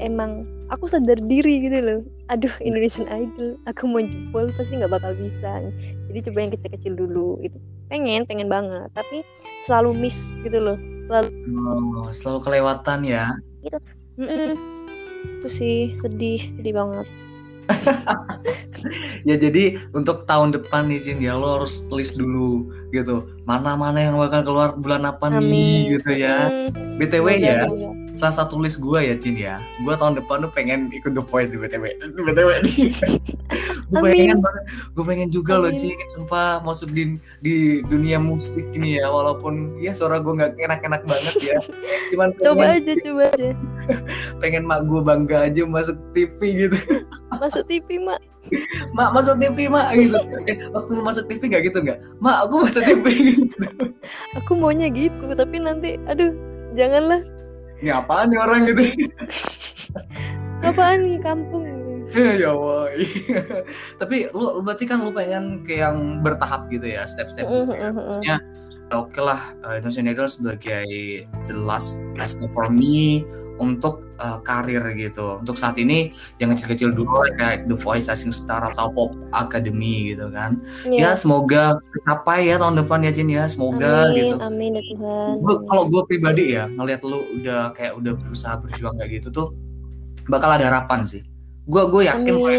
[0.00, 2.00] emang aku sadar diri gitu loh.
[2.32, 5.68] Aduh Indonesian Idol, aku mau jebol pasti nggak bakal bisa.
[6.08, 7.60] Jadi coba yang kecil-kecil dulu itu.
[7.92, 9.20] Pengen, pengen banget, tapi
[9.68, 10.80] selalu miss gitu loh.
[11.12, 13.30] Oh, selalu kelewatan ya.
[14.18, 14.58] Mm-mm.
[15.38, 17.06] Itu sih sedih, sedih banget.
[19.26, 23.26] Ya jadi untuk tahun depan nih Jin ya lo harus list dulu gitu.
[23.42, 26.46] Mana-mana yang bakal keluar bulan apa nih gitu ya.
[26.46, 27.90] Mm, BTW semoga, ya, semoga.
[28.16, 29.60] Salah satu list gue ya Cin ya.
[29.84, 31.84] Gue tahun depan tuh pengen ikut The Voice di BTW
[32.16, 32.76] di BTW nih.
[33.92, 34.62] Gue pengen banget.
[34.96, 35.78] Gue pengen juga loh Amin.
[35.78, 36.00] Cin.
[36.16, 41.34] Sumpah masuk di di dunia musik ini ya walaupun ya suara gue nggak enak-enak banget
[41.44, 41.58] ya.
[42.10, 43.50] Cuman Coba pengen, aja, coba aja.
[44.42, 46.78] pengen mak gue bangga aja masuk TV gitu.
[47.36, 48.20] Masuk TV, Mak.
[48.94, 50.16] mak masuk TV mak gitu.
[50.46, 51.98] Eh, waktu lu masuk TV gak gitu nggak?
[52.22, 53.44] Mak aku masuk TV gitu.
[54.38, 56.32] Aku maunya gitu, tapi nanti aduh,
[56.78, 57.20] janganlah.
[57.82, 58.82] Ini apaan nih orang gitu
[60.66, 61.76] Apaan nih kampung?
[62.14, 62.86] ya Allah
[64.00, 67.90] tapi lu berarti kan lu pengen ke yang bertahap gitu ya step-step gitu ya.
[67.90, 68.20] Mm-mm.
[68.94, 70.86] oke lah uh, Indonesian Idol sebagai
[71.50, 73.26] the last last step for me
[73.58, 75.40] untuk uh, karir gitu.
[75.40, 80.28] Untuk saat ini yang kecil-kecil dulu kayak The Voice Rising Star atau Pop Academy gitu
[80.32, 80.60] kan.
[80.88, 81.20] Ya Iya.
[81.20, 83.44] semoga tercapai ya tahun depan ya Jin ya.
[83.46, 84.36] Semoga amin, gitu.
[84.40, 85.34] amin ya Tuhan.
[85.68, 89.48] Kalau gue pribadi ya ngelihat lu udah kayak udah berusaha berjuang kayak gitu tuh
[90.26, 91.22] bakal ada harapan sih
[91.66, 92.54] gue gue yakin gue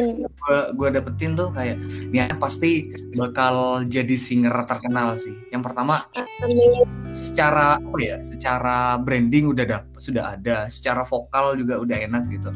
[0.76, 1.80] gue dapetin tuh kayak
[2.12, 5.32] ya pasti bakal jadi singer terkenal sih.
[5.48, 6.12] Yang pertama
[6.44, 6.84] Amin.
[7.16, 12.50] secara apa ya secara branding udah dapet sudah ada secara vokal juga udah enak gitu.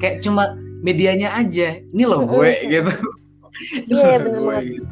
[0.00, 2.92] Kayak cuma medianya aja ini loh gue gitu.
[3.84, 4.84] Ini Iya, loh gue gitu.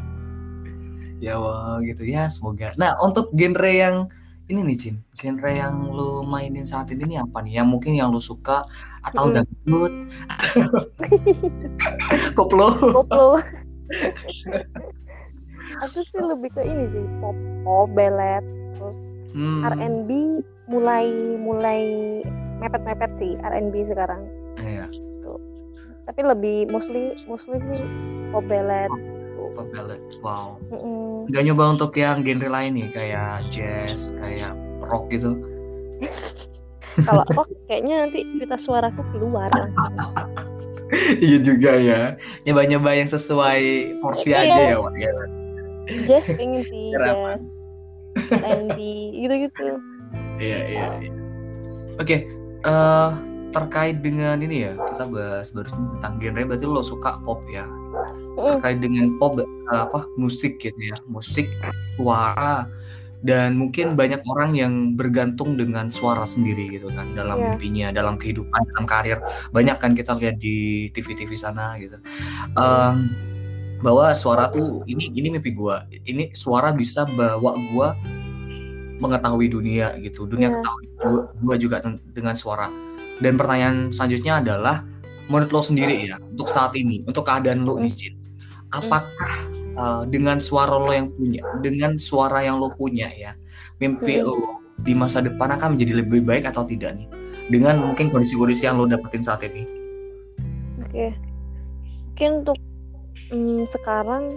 [1.17, 2.03] ya wah gitu.
[2.05, 2.69] Ya semoga.
[2.77, 3.97] Nah untuk genre yang
[4.51, 8.09] ini nih Cin genre yang lu mainin saat ini nih apa nih yang mungkin yang
[8.15, 8.63] lu suka
[9.03, 9.35] atau Mm-mm.
[9.35, 9.93] dangdut
[12.37, 13.39] koplo Koplo.
[15.85, 18.45] Aku sih lebih ke ini sih, pop, pop, ballet,
[18.77, 19.01] terus
[19.35, 20.41] Hmm, R&B
[20.73, 21.07] mulai
[21.37, 21.81] mulai
[22.61, 24.23] mepet-mepet sih R&B sekarang.
[24.59, 24.89] iya,
[26.07, 27.83] Tapi lebih mostly mostly sih
[28.31, 28.93] pop ballet.
[29.57, 29.99] Pop ballad.
[30.21, 31.25] wow Mm-mm.
[31.27, 34.53] nggak nyoba untuk yang genre lain nih kayak jazz kayak
[34.85, 35.35] rock gitu
[36.97, 39.49] Kalau rock kayaknya nanti pita suaraku keluar
[41.25, 42.01] iya juga ya
[42.45, 43.61] nyoba-nyoba yang sesuai
[44.01, 44.45] porsi Iya.
[44.45, 45.13] aja ya Wak ya
[46.07, 47.39] Jazz pengen sih, jazz,
[48.43, 48.79] R&B,
[49.19, 49.67] gitu-gitu.
[50.39, 51.13] iya iya iya.
[51.95, 52.17] oke
[52.61, 53.11] eh,
[53.53, 57.65] terkait dengan ini ya kita bahas barusan tentang genre berarti lo suka pop ya.
[58.37, 60.97] Terkait dengan pop eh, apa musik gitu ya.
[61.09, 61.49] Musik
[61.97, 62.69] suara
[63.25, 67.47] dan mungkin banyak orang yang bergantung dengan suara sendiri gitu kan dalam Iya.
[67.57, 69.19] mimpinya dalam kehidupan dalam karir.
[69.51, 71.97] Banyak kan kita lihat di TV-TV sana gitu.
[72.55, 73.11] Em,
[73.81, 75.85] bahwa suara tuh ini ini mimpi gua.
[75.91, 77.97] Ini suara bisa bawa gua
[78.97, 80.25] mengetahui dunia gitu.
[80.25, 80.57] Dunia Iya.
[80.61, 81.77] ketahui gua, gua juga
[82.13, 82.69] dengan suara.
[83.17, 84.85] Dan pertanyaan selanjutnya adalah
[85.27, 88.15] menurut lo sendiri ya untuk saat ini untuk keadaan lo nih Cin
[88.71, 89.35] apakah
[89.79, 93.33] uh, dengan suara lo yang punya dengan suara yang lo punya ya
[93.83, 94.27] mimpi Hmm.
[94.31, 94.37] lo
[94.85, 97.09] di masa depan akan menjadi lebih baik atau tidak nih
[97.49, 99.63] dengan mungkin kondisi-kondisi yang lo dapetin saat ini?
[100.83, 101.15] Oke.
[102.13, 102.59] Mungkin untuk
[103.31, 104.35] mm, sekarang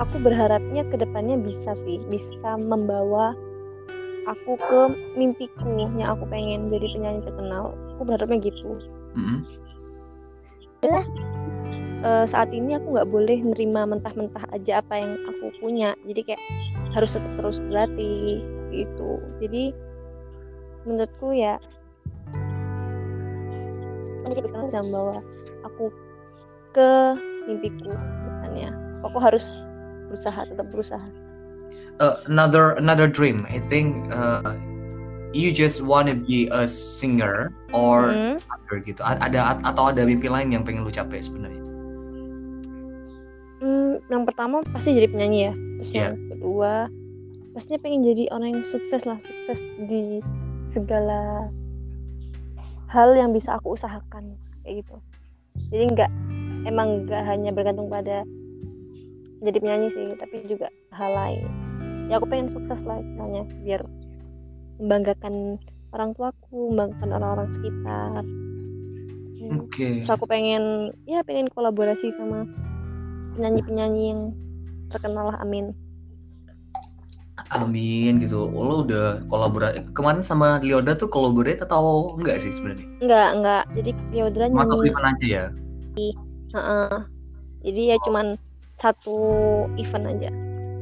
[0.00, 3.36] aku berharapnya ke depannya bisa sih, bisa membawa
[4.24, 4.80] aku ke
[5.18, 7.76] mimpiku yang aku pengen jadi penyanyi terkenal.
[7.96, 8.80] Aku berharapnya gitu
[9.16, 9.40] Mm-mm.
[12.02, 15.94] Eh, saat ini aku nggak boleh nerima mentah-mentah aja apa yang aku punya.
[16.02, 16.42] Jadi kayak
[16.98, 18.42] harus tetap terus berlatih
[18.74, 19.22] gitu.
[19.38, 19.70] Jadi
[20.82, 21.62] menurutku ya
[24.26, 25.22] aku sekarang bisa membawa
[25.62, 25.94] aku
[26.74, 26.90] ke
[27.46, 27.94] mimpiku
[28.26, 28.74] depannya
[29.06, 29.62] aku harus
[30.10, 31.06] berusaha tetap berusaha.
[32.02, 33.46] Uh, another another dream.
[33.46, 34.58] I think uh,
[35.32, 38.36] you just want to be a singer or Hmm.
[38.52, 39.00] actor gitu.
[39.04, 41.60] Ada atau ada mimpi lain yang pengen lu capai sebenarnya?
[43.62, 45.54] Hmm, yang pertama pasti jadi penyanyi ya.
[45.80, 46.00] Terus Iya.
[46.12, 46.72] yang kedua
[47.52, 50.24] pastinya pengen jadi orang yang sukses lah, sukses di
[50.64, 51.52] segala
[52.88, 54.96] hal yang bisa aku usahakan kayak gitu.
[55.72, 56.10] Jadi nggak
[56.68, 58.24] emang nggak hanya bergantung pada
[59.42, 61.46] jadi penyanyi sih, tapi juga hal lain.
[62.10, 63.82] Ya aku pengen sukses lah misalnya biar
[64.82, 65.62] membanggakan
[65.94, 68.22] orang tuaku, membanggakan orang-orang sekitar.
[69.38, 69.62] Hmm.
[69.62, 70.02] Oke.
[70.02, 72.42] Terus aku pengen ya pengen kolaborasi sama
[73.38, 74.22] penyanyi-penyanyi yang
[74.90, 75.72] terkenal lah amin
[77.52, 78.48] Amin gitu.
[78.48, 82.86] Lo udah kolaborasi kemarin sama Lioda tuh kolaborate atau enggak sih sebenarnya?
[83.00, 83.90] enggak enggak jadi
[84.52, 85.44] Masuk nyanyi event aja ya.
[86.52, 86.96] Heeh.
[87.64, 88.26] jadi ya cuman
[88.80, 89.16] satu
[89.80, 90.30] event aja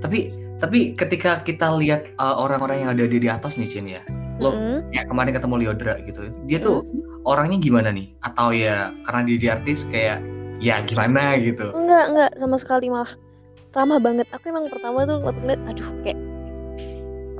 [0.02, 4.04] Tapi tapi ketika kita lihat uh, orang-orang yang ada di, di atas nih Cin ya.
[4.38, 4.92] Lo Mm-mm.
[4.92, 6.28] ya kemarin ketemu Liodra gitu.
[6.44, 6.84] Dia tuh
[7.24, 8.12] orangnya gimana nih?
[8.20, 10.20] Atau ya karena dia di artis kayak
[10.60, 11.72] ya gimana gitu.
[11.72, 13.08] enggak enggak sama sekali malah
[13.72, 16.18] ramah banget aku emang pertama tuh waktu ngeliat aduh kayak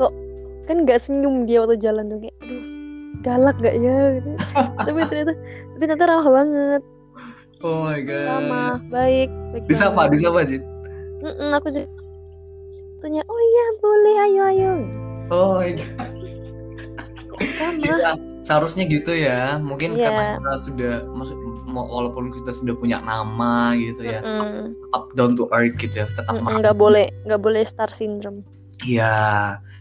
[0.01, 0.13] kok
[0.65, 2.63] kan nggak senyum dia waktu jalan tuh kayak aduh
[3.21, 4.31] galak gak ya gitu
[4.89, 5.33] tapi ternyata
[5.77, 6.83] tapi ternyata ramah banget
[7.61, 8.25] Oh my god.
[8.25, 10.17] ramah baik baik Disapa, banget.
[10.17, 10.63] disapa Cin.
[11.21, 11.87] Mm-mm, aku jadi
[13.01, 14.73] tanya oh iya boleh ayo ayo
[15.27, 15.79] Oh god.
[17.57, 18.11] sama Bisa,
[18.43, 19.57] seharusnya gitu ya.
[19.57, 20.11] Mungkin Iya.
[20.11, 24.75] karena kita sudah maksud mau- walaupun kita sudah punya nama gitu ya, Mm-mm.
[24.77, 26.59] tetap down to earth gitu ya, tetap Mm-mm, mahal.
[26.61, 28.43] nggak boleh nggak boleh star syndrome
[28.85, 29.17] Iya.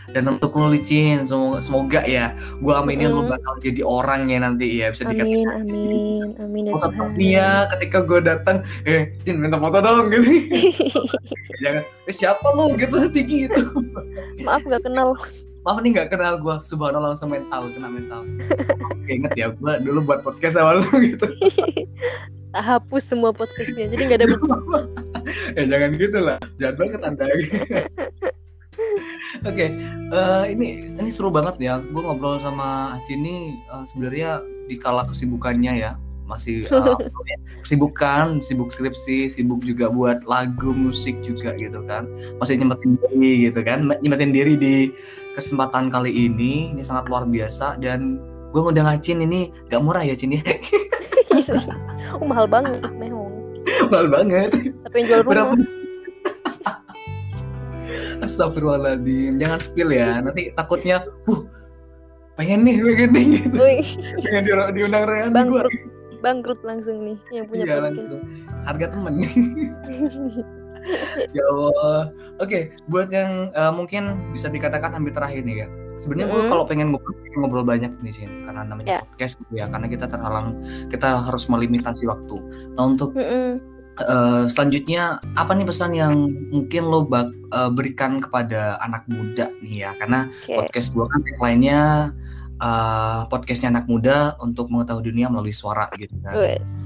[0.10, 2.34] Dan untuk lu licin, semoga, semoga ya,
[2.66, 3.30] gua aminin lu Mm-mm.
[3.30, 5.30] bakal jadi orang ya nanti ya bisa dikatakan.
[5.30, 10.26] amin amin amin ya Foto ya, ketika gue datang, eh, Jin minta foto dong gitu.
[11.62, 13.62] Jangan, eh, siapa lu gitu tinggi gitu.
[14.42, 15.14] maaf nggak kenal
[15.62, 18.22] Maaf nih nggak kenal gue, subhanallah langsung mental, kena mental.
[18.90, 21.30] Oke, inget ya, gue dulu buat podcast sama lu gitu.
[22.50, 24.28] tak hapus semua podcastnya jadi nggak ada
[25.62, 27.30] ya jangan gitu lah, jahat banget anda.
[29.46, 29.65] Oke,
[30.12, 31.80] eh, ini ini seru banget ya.
[31.80, 35.94] Gue ngobrol sama Aci ini eh, sebenarnya di kala kesibukannya ya
[36.30, 36.62] masih
[37.30, 42.06] ya, kesibukan, sibuk skripsi, sibuk juga buat lagu musik juga gitu kan.
[42.38, 44.76] Masih nyempetin diri gitu kan, nyempetin diri di
[45.34, 46.70] kesempatan kali ini.
[46.78, 50.42] Ini sangat luar biasa dan gue ngundang Acin ini gak murah ya Cin ya,
[52.18, 53.30] oh, mahal banget mehong
[53.94, 54.50] mahal banget.
[54.86, 55.54] tapi yang jual Berapa?
[58.30, 60.22] Astagfirullahaladzim, jangan spill ya.
[60.22, 61.42] Nanti takutnya, uh,
[62.38, 63.63] pengen nih, pengen nih gitu.
[64.22, 65.36] Pengen di, diundang Rehan gue.
[65.36, 65.74] bangkrut
[66.20, 68.22] bangkrut langsung nih yang punya Iya langsung.
[68.68, 69.13] Harga temen.
[71.36, 72.12] ya Allah.
[72.39, 75.68] Oke, buat yang eh, mungkin bisa dikatakan hampir terakhir nih ya.
[76.00, 76.52] Sebenarnya gue Mm-mm.
[76.52, 79.00] kalau pengen ngobrol, pengen ngobrol banyak nih sih, karena namanya Ya.
[79.04, 79.65] podcast gitu ya.
[79.68, 80.48] Karena kita terhalang,
[80.88, 82.36] kita harus melimitasi waktu.
[82.76, 83.60] Nah untuk Mm-mm.
[84.04, 86.14] Eh, selanjutnya apa nih pesan yang
[86.54, 89.92] mungkin lo bak- eh, berikan kepada anak muda nih ya?
[90.00, 90.56] Karena Oke.
[90.56, 91.82] podcast gue kan tagline-nya
[92.60, 96.36] eh, podcastnya anak muda untuk mengetahui dunia melalui suara gitu kan.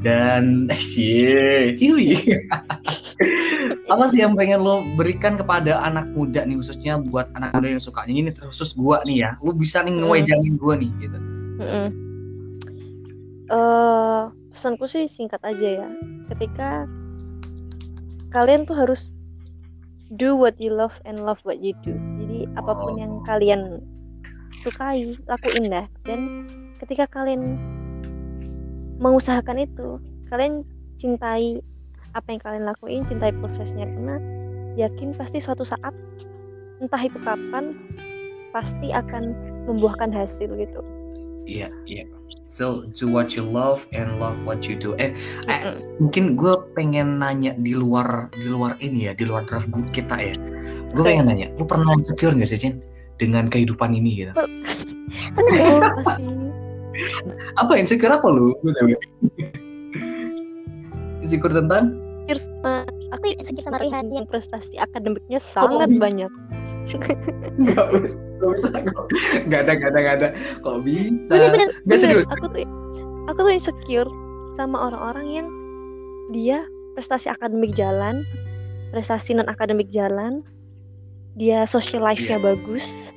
[0.06, 2.13] Dan cie, ciwi.
[3.93, 7.84] Apa sih yang pengen lo berikan kepada anak muda nih khususnya buat anak muda yang
[7.84, 9.32] suka ini khusus gua nih ya.
[9.41, 11.17] Lo bisa nih ngewejangin gua nih gitu.
[11.62, 11.88] Mm-mm.
[13.54, 14.21] Eh,
[14.54, 15.89] pesanku sih singkat aja ya.
[16.32, 16.88] Ketika
[18.33, 19.13] kalian tuh harus
[20.17, 21.93] do what you love and love what you do.
[22.19, 23.79] Jadi apa pun yang kalian
[24.65, 25.86] sukai, lakuin dah.
[26.05, 26.49] Dan
[26.81, 27.61] ketika kalian
[28.97, 30.01] mengusahakan itu,
[30.34, 30.65] kalian
[30.97, 31.61] cintai
[32.13, 34.17] apa yang kalian lakuin, cintai prosesnya karena
[34.77, 35.93] yakin pasti suatu saat
[36.81, 37.77] entah itu kapan
[38.53, 39.34] pasti akan
[39.69, 40.81] membuahkan hasil gitu.
[41.43, 42.03] Iya, iya.
[42.43, 44.99] So do what you love and love what you do.
[44.99, 45.15] Eh,
[45.47, 49.79] eh, mungkin gue pengen nanya di luar di luar ini ya, di luar draft gue
[49.95, 50.35] kita ya.
[50.91, 52.83] Gue pengen nanya, lu pernah insecure gak sih Cin
[53.15, 54.33] dengan kehidupan ini gitu?
[57.61, 58.53] Apa insecure apa lu?
[61.25, 61.97] Insecure tentang?
[62.26, 62.74] Insecure sama
[63.11, 66.32] aku insecure sama Rihan yang prestasi akademiknya sangat bi- banyak
[67.53, 70.28] Nggak bisa, nggak bisa, ada, nggak ada, nggak ada.
[70.59, 71.32] Kok bisa?
[71.32, 71.99] bener-bener Nggak bener.
[72.01, 72.26] serius.
[72.30, 72.65] aku tuh
[73.26, 74.09] aku tuh insecure
[74.53, 75.47] sama orang-orang yang
[76.30, 76.63] dia
[76.93, 78.15] prestasi akademik jalan
[78.89, 80.45] prestasi non akademik jalan
[81.34, 82.45] dia social life-nya Iya.
[82.45, 83.09] bagus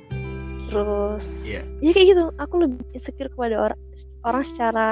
[0.67, 1.61] terus Iya.
[1.79, 3.79] ya kayak gitu aku lebih insecure kepada orang
[4.23, 4.85] orang secara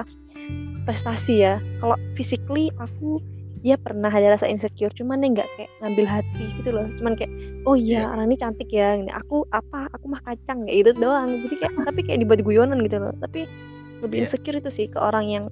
[0.84, 3.18] prestasi ya kalau physically aku
[3.66, 7.32] ya pernah ada rasa insecure cuman ya nggak kayak ngambil hati gitu loh cuman kayak
[7.66, 8.11] oh iya Iya.
[8.13, 11.74] orang ini cantik ya Ini aku apa aku mah kacang kayak gitu doang jadi kayak
[11.82, 13.49] tapi kayak dibuat guyonan gitu loh tapi
[13.99, 14.24] lebih Iya.
[14.24, 15.45] insecure itu sih ke orang yang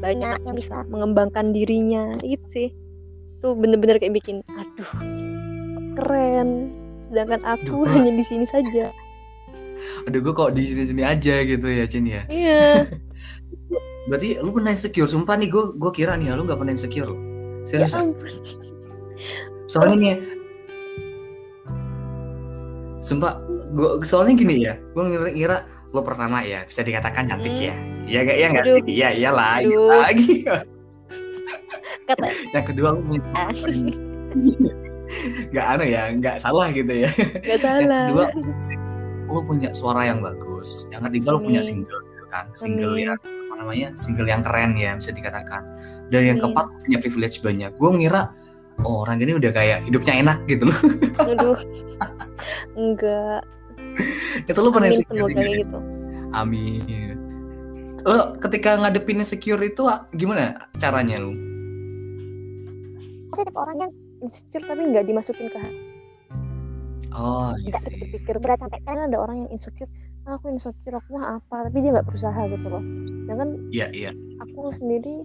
[0.00, 2.68] banyak yang bisa mengembangkan dirinya gitu sih
[3.40, 4.90] tuh bener-bener kayak bikin aduh
[5.94, 6.70] keren
[7.10, 7.92] sedangkan aku Duh, Pak.
[7.98, 8.94] hanya di sini saja
[10.04, 12.22] Aduh, gue kok di sini-sini aja gitu ya, Cin ya.
[12.28, 12.84] iya
[14.10, 17.22] Berarti lu pernah insecure, sumpah nih gue gue kira nih lu nggak pernah insecure ya
[17.62, 17.94] Serius.
[17.94, 18.02] ya?
[18.02, 18.26] ampun
[19.70, 20.16] Soalnya nih, ya,
[22.98, 23.38] sumpah,
[23.70, 25.58] gue soalnya gini ya, gue ngira, ngira
[25.94, 27.62] lo pertama ya bisa dikatakan cantik Hmm.
[27.62, 27.74] ya.
[28.02, 28.36] Iya gak?
[28.36, 28.82] Iya nggak sih?
[28.90, 30.34] Iya iyalah, iya lagi.
[32.10, 32.26] kata
[32.58, 33.50] Yang kedua punya ah,
[35.54, 37.10] nggak aneh ya, nggak salah gitu ya.
[37.14, 38.24] gak Yang salah kedua,
[39.30, 40.90] lu punya suara yang bagus.
[40.90, 44.96] Yang ketiga lu punya single gitu kan, single yang apa namanya, single yang keren ya
[44.96, 45.62] bisa dikatakan.
[46.08, 46.56] Dan yang Amin.
[46.56, 47.70] keempat punya privilege banyak.
[47.76, 48.32] Gue ngira
[48.84, 50.78] oh, orang ini udah kayak hidupnya enak gitu loh.
[51.30, 51.58] aduh
[52.76, 53.42] enggak
[54.48, 55.78] Itu lu pernah amin insecure semoga kayak gitu
[56.30, 57.16] Amin.
[58.06, 61.34] Lo ketika ngadepin insecure itu ah, gimana caranya lu?
[63.28, 63.92] Maksudnya tipe orang yang
[64.22, 65.58] insecure tapi nggak dimasukin ke
[67.10, 67.98] Oh, iya nggak sih.
[67.98, 69.90] dipikir berat sampai kan karena ada orang yang insecure
[70.32, 72.84] aku insecure aku mah apa tapi dia nggak berusaha gitu loh
[73.24, 74.10] sedangkan Iya, iya.
[74.38, 75.22] aku sendiri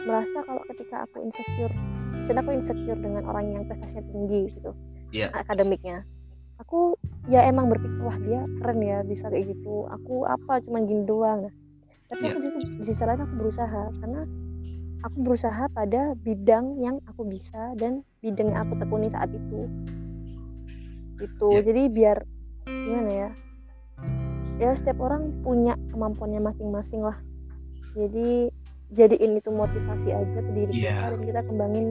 [0.00, 1.74] merasa kalau ketika aku insecure
[2.14, 4.70] misalnya aku insecure dengan orang yang prestasinya tinggi gitu
[5.10, 5.30] Iya.
[5.32, 6.02] akademiknya
[6.56, 6.94] aku
[7.26, 11.46] ya emang berpikir wah dia keren ya bisa kayak gitu aku apa cuman gini doang
[11.46, 11.54] nah
[12.06, 12.30] tapi Iya.
[12.30, 14.20] aku di situ di sisi lain aku berusaha karena
[15.02, 19.66] aku berusaha pada bidang yang aku bisa dan bidang yang aku tekuni saat itu
[21.20, 21.62] gitu Iya.
[21.62, 22.18] jadi biar
[22.66, 23.30] gimana ya
[24.62, 27.18] ya setiap orang punya kemampuannya masing-masing lah
[27.98, 28.50] jadi
[28.94, 30.94] jadiin itu motivasi aja ke diri Iya.
[30.94, 31.86] kita dan kita kembangin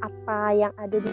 [0.00, 1.12] apa yang ada di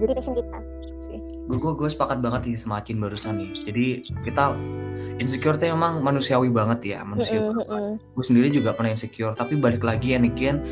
[0.00, 0.58] di passion kita
[1.06, 3.50] sih Gue gue sepakat banget nih sama Acin barusan nih.
[3.58, 3.86] Jadi
[4.22, 4.54] kita
[5.18, 7.42] insecure tuh memang manusiawi banget ya, manusia.
[7.42, 7.88] Mm-mm, mm-mm.
[8.14, 10.62] Gue sendiri juga pernah insecure, tapi balik lagi ya Nikian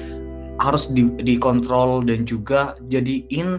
[0.62, 3.58] harus di, dikontrol dan juga jadiin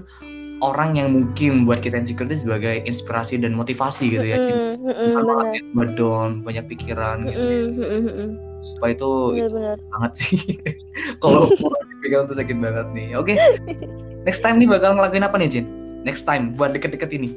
[0.59, 4.37] orang yang mungkin buat kita insecure itu sebagai inspirasi dan motivasi gitu ya.
[4.39, 7.39] Bukan orang benar yang ngedon, banyak pikiran gitu.
[7.39, 7.63] ya.
[7.63, 8.29] Mm-mm, mm-mm, mm-mm.
[8.59, 10.37] Supaya itu benar-benar banget sih.
[11.23, 11.47] Kalau
[11.95, 13.07] dipegang tuh sakit banget nih.
[13.15, 13.33] Oke.
[14.27, 15.65] Next time nih bakal ngelakuin apa nih, Cin?
[16.03, 17.31] Next time buat deket-deket ini.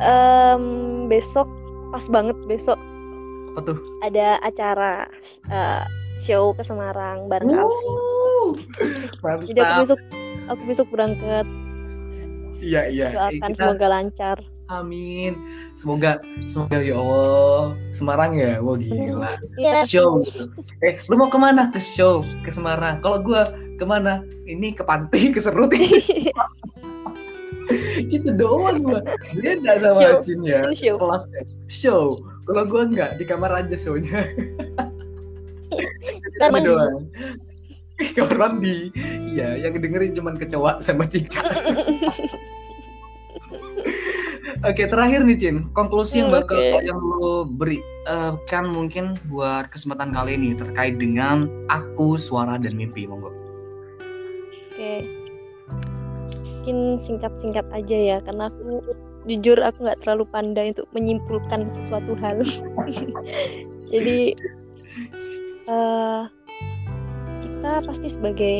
[0.00, 0.62] Em,
[1.08, 1.48] besok
[1.92, 2.80] pas banget besok
[3.52, 3.78] Apa tuh?
[4.00, 5.04] ada acara
[5.52, 5.84] eh,
[6.16, 7.88] show ke Semarang bareng Alfi.
[7.92, 8.56] Wuh,
[9.44, 10.00] Jadi aku besok
[10.48, 11.44] aku besok berangkat
[12.62, 13.06] Iya, iya.
[13.10, 14.38] Eh, doakan kita- semoga lancar.
[14.70, 15.36] Amin.
[15.76, 16.16] Semoga
[16.48, 18.56] semoga ya Allah Semarang ya.
[18.62, 19.28] Wah gila.
[19.58, 19.84] Iya.
[19.84, 20.16] Show.
[20.80, 21.68] Eh, lu mau ke mana?
[21.68, 23.02] Ke show ke Semarang.
[23.04, 23.44] Kalau gua
[23.76, 24.24] ke mana?
[24.46, 25.68] Ini ke pantai, ke Serut.
[28.12, 29.00] gitu doang gua.
[29.36, 30.12] Beda sama Show.
[30.22, 30.60] Acin ya.
[30.72, 30.96] Show.
[31.68, 32.02] Show.
[32.48, 34.24] Kalau gua enggak di kamar aja shownya.
[36.48, 36.68] Mandi.
[36.68, 37.08] doang.
[38.16, 38.90] Kamar mandi.
[39.32, 41.44] Iya, yang dengerin cuman kecoa sama cicak.
[44.62, 46.86] Oke, terakhir nih Cin, konklusi yang Hmm, bakal oke.
[46.86, 52.78] yang lo beri eh, kan mungkin buat kesempatan kali ini terkait dengan aku, suara dan
[52.78, 53.34] mimpi, monggo.
[54.70, 55.02] Oke.
[56.62, 58.86] Mungkin singkat-singkat aja ya karena aku
[59.26, 62.46] jujur aku nggak terlalu pandai untuk menyimpulkan sesuatu hal.
[63.92, 64.38] Jadi
[65.66, 66.22] eh,
[67.62, 68.58] kita pasti sebagai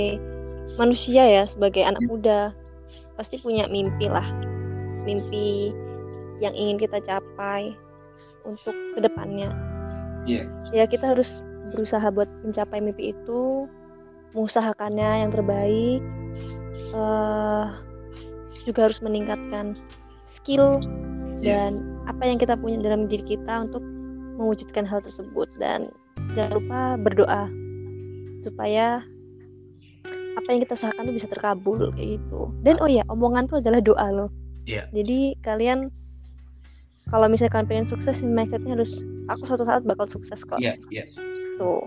[0.78, 2.54] manusia ya, sebagai anak muda
[3.18, 4.22] pasti punya mimpi lah.
[5.02, 5.74] Mimpi
[6.38, 7.74] yang ingin kita capai
[8.46, 9.50] untuk ke depannya.
[10.22, 10.46] Iya.
[10.70, 11.42] Ya kita harus
[11.74, 13.66] berusaha buat mencapai mimpi itu,
[14.38, 15.98] mengusahakannya yang terbaik.
[16.92, 17.66] eh
[18.62, 19.74] juga harus meningkatkan
[20.28, 20.78] skill
[21.42, 21.74] Iya.
[21.74, 23.82] dan apa yang kita punya dalam diri kita untuk
[24.38, 25.90] mewujudkan hal tersebut dan
[26.38, 27.48] jangan lupa berdoa
[28.42, 29.00] supaya
[30.36, 32.50] apa yang kita usahakan itu bisa terkabul kayak gitu.
[32.66, 34.30] Dan oh ya, omongan tuh adalah doa loh.
[34.66, 34.90] Iya.
[34.90, 35.90] Jadi kalian
[37.10, 40.58] kalau misalnya kalian pengen sukses, mindsetnya harus aku suatu saat bakal sukses kok.
[40.62, 41.04] Iya, iya.
[41.60, 41.84] Tuh.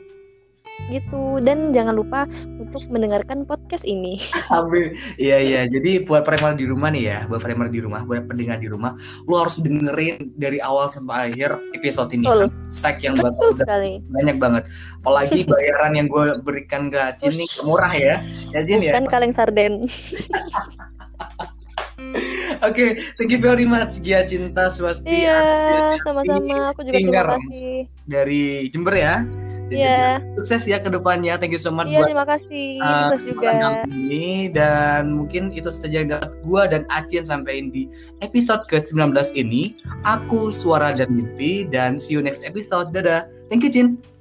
[0.86, 2.30] Gitu dan jangan lupa
[2.62, 4.22] untuk mendengarkan podcast ini.
[4.54, 4.94] Amin.
[5.18, 5.62] Iya iya.
[5.66, 8.94] Jadi buat primer di rumah nih ya, buat primer di rumah, buat pendengar di rumah,
[9.26, 12.28] lu harus dengerin dari awal sampai akhir episode ini.
[12.28, 12.54] Betul.
[12.70, 13.92] Sek yang Betul bakal sekali.
[14.14, 14.64] banyak banget.
[15.02, 17.34] Apalagi bayaran yang gue berikan ke Acin
[17.66, 18.16] murah ya.
[18.54, 18.92] Ya Jin ya.
[18.94, 19.74] Bukan kaleng sarden.
[22.64, 26.72] Oke, thank you very much Gia Cinta Swasti Iya, sama-sama.
[26.72, 27.86] Aku juga terima kasih.
[28.08, 29.16] dari Jember ya.
[29.72, 30.22] Jember.
[30.42, 31.36] Sukses ya ke depannya.
[31.42, 32.68] Thank you so much iya buat terima kasih.
[32.82, 33.84] uh, Sukses juga.
[33.90, 37.90] ini dan mungkin itu saja gak gua dan Acin sampaikan di
[38.22, 39.76] episode ke-19 ini.
[40.06, 42.94] Aku Suara dan Mimpi dan see you next episode.
[42.94, 43.26] Dadah.
[43.50, 44.15] Thank you Cin.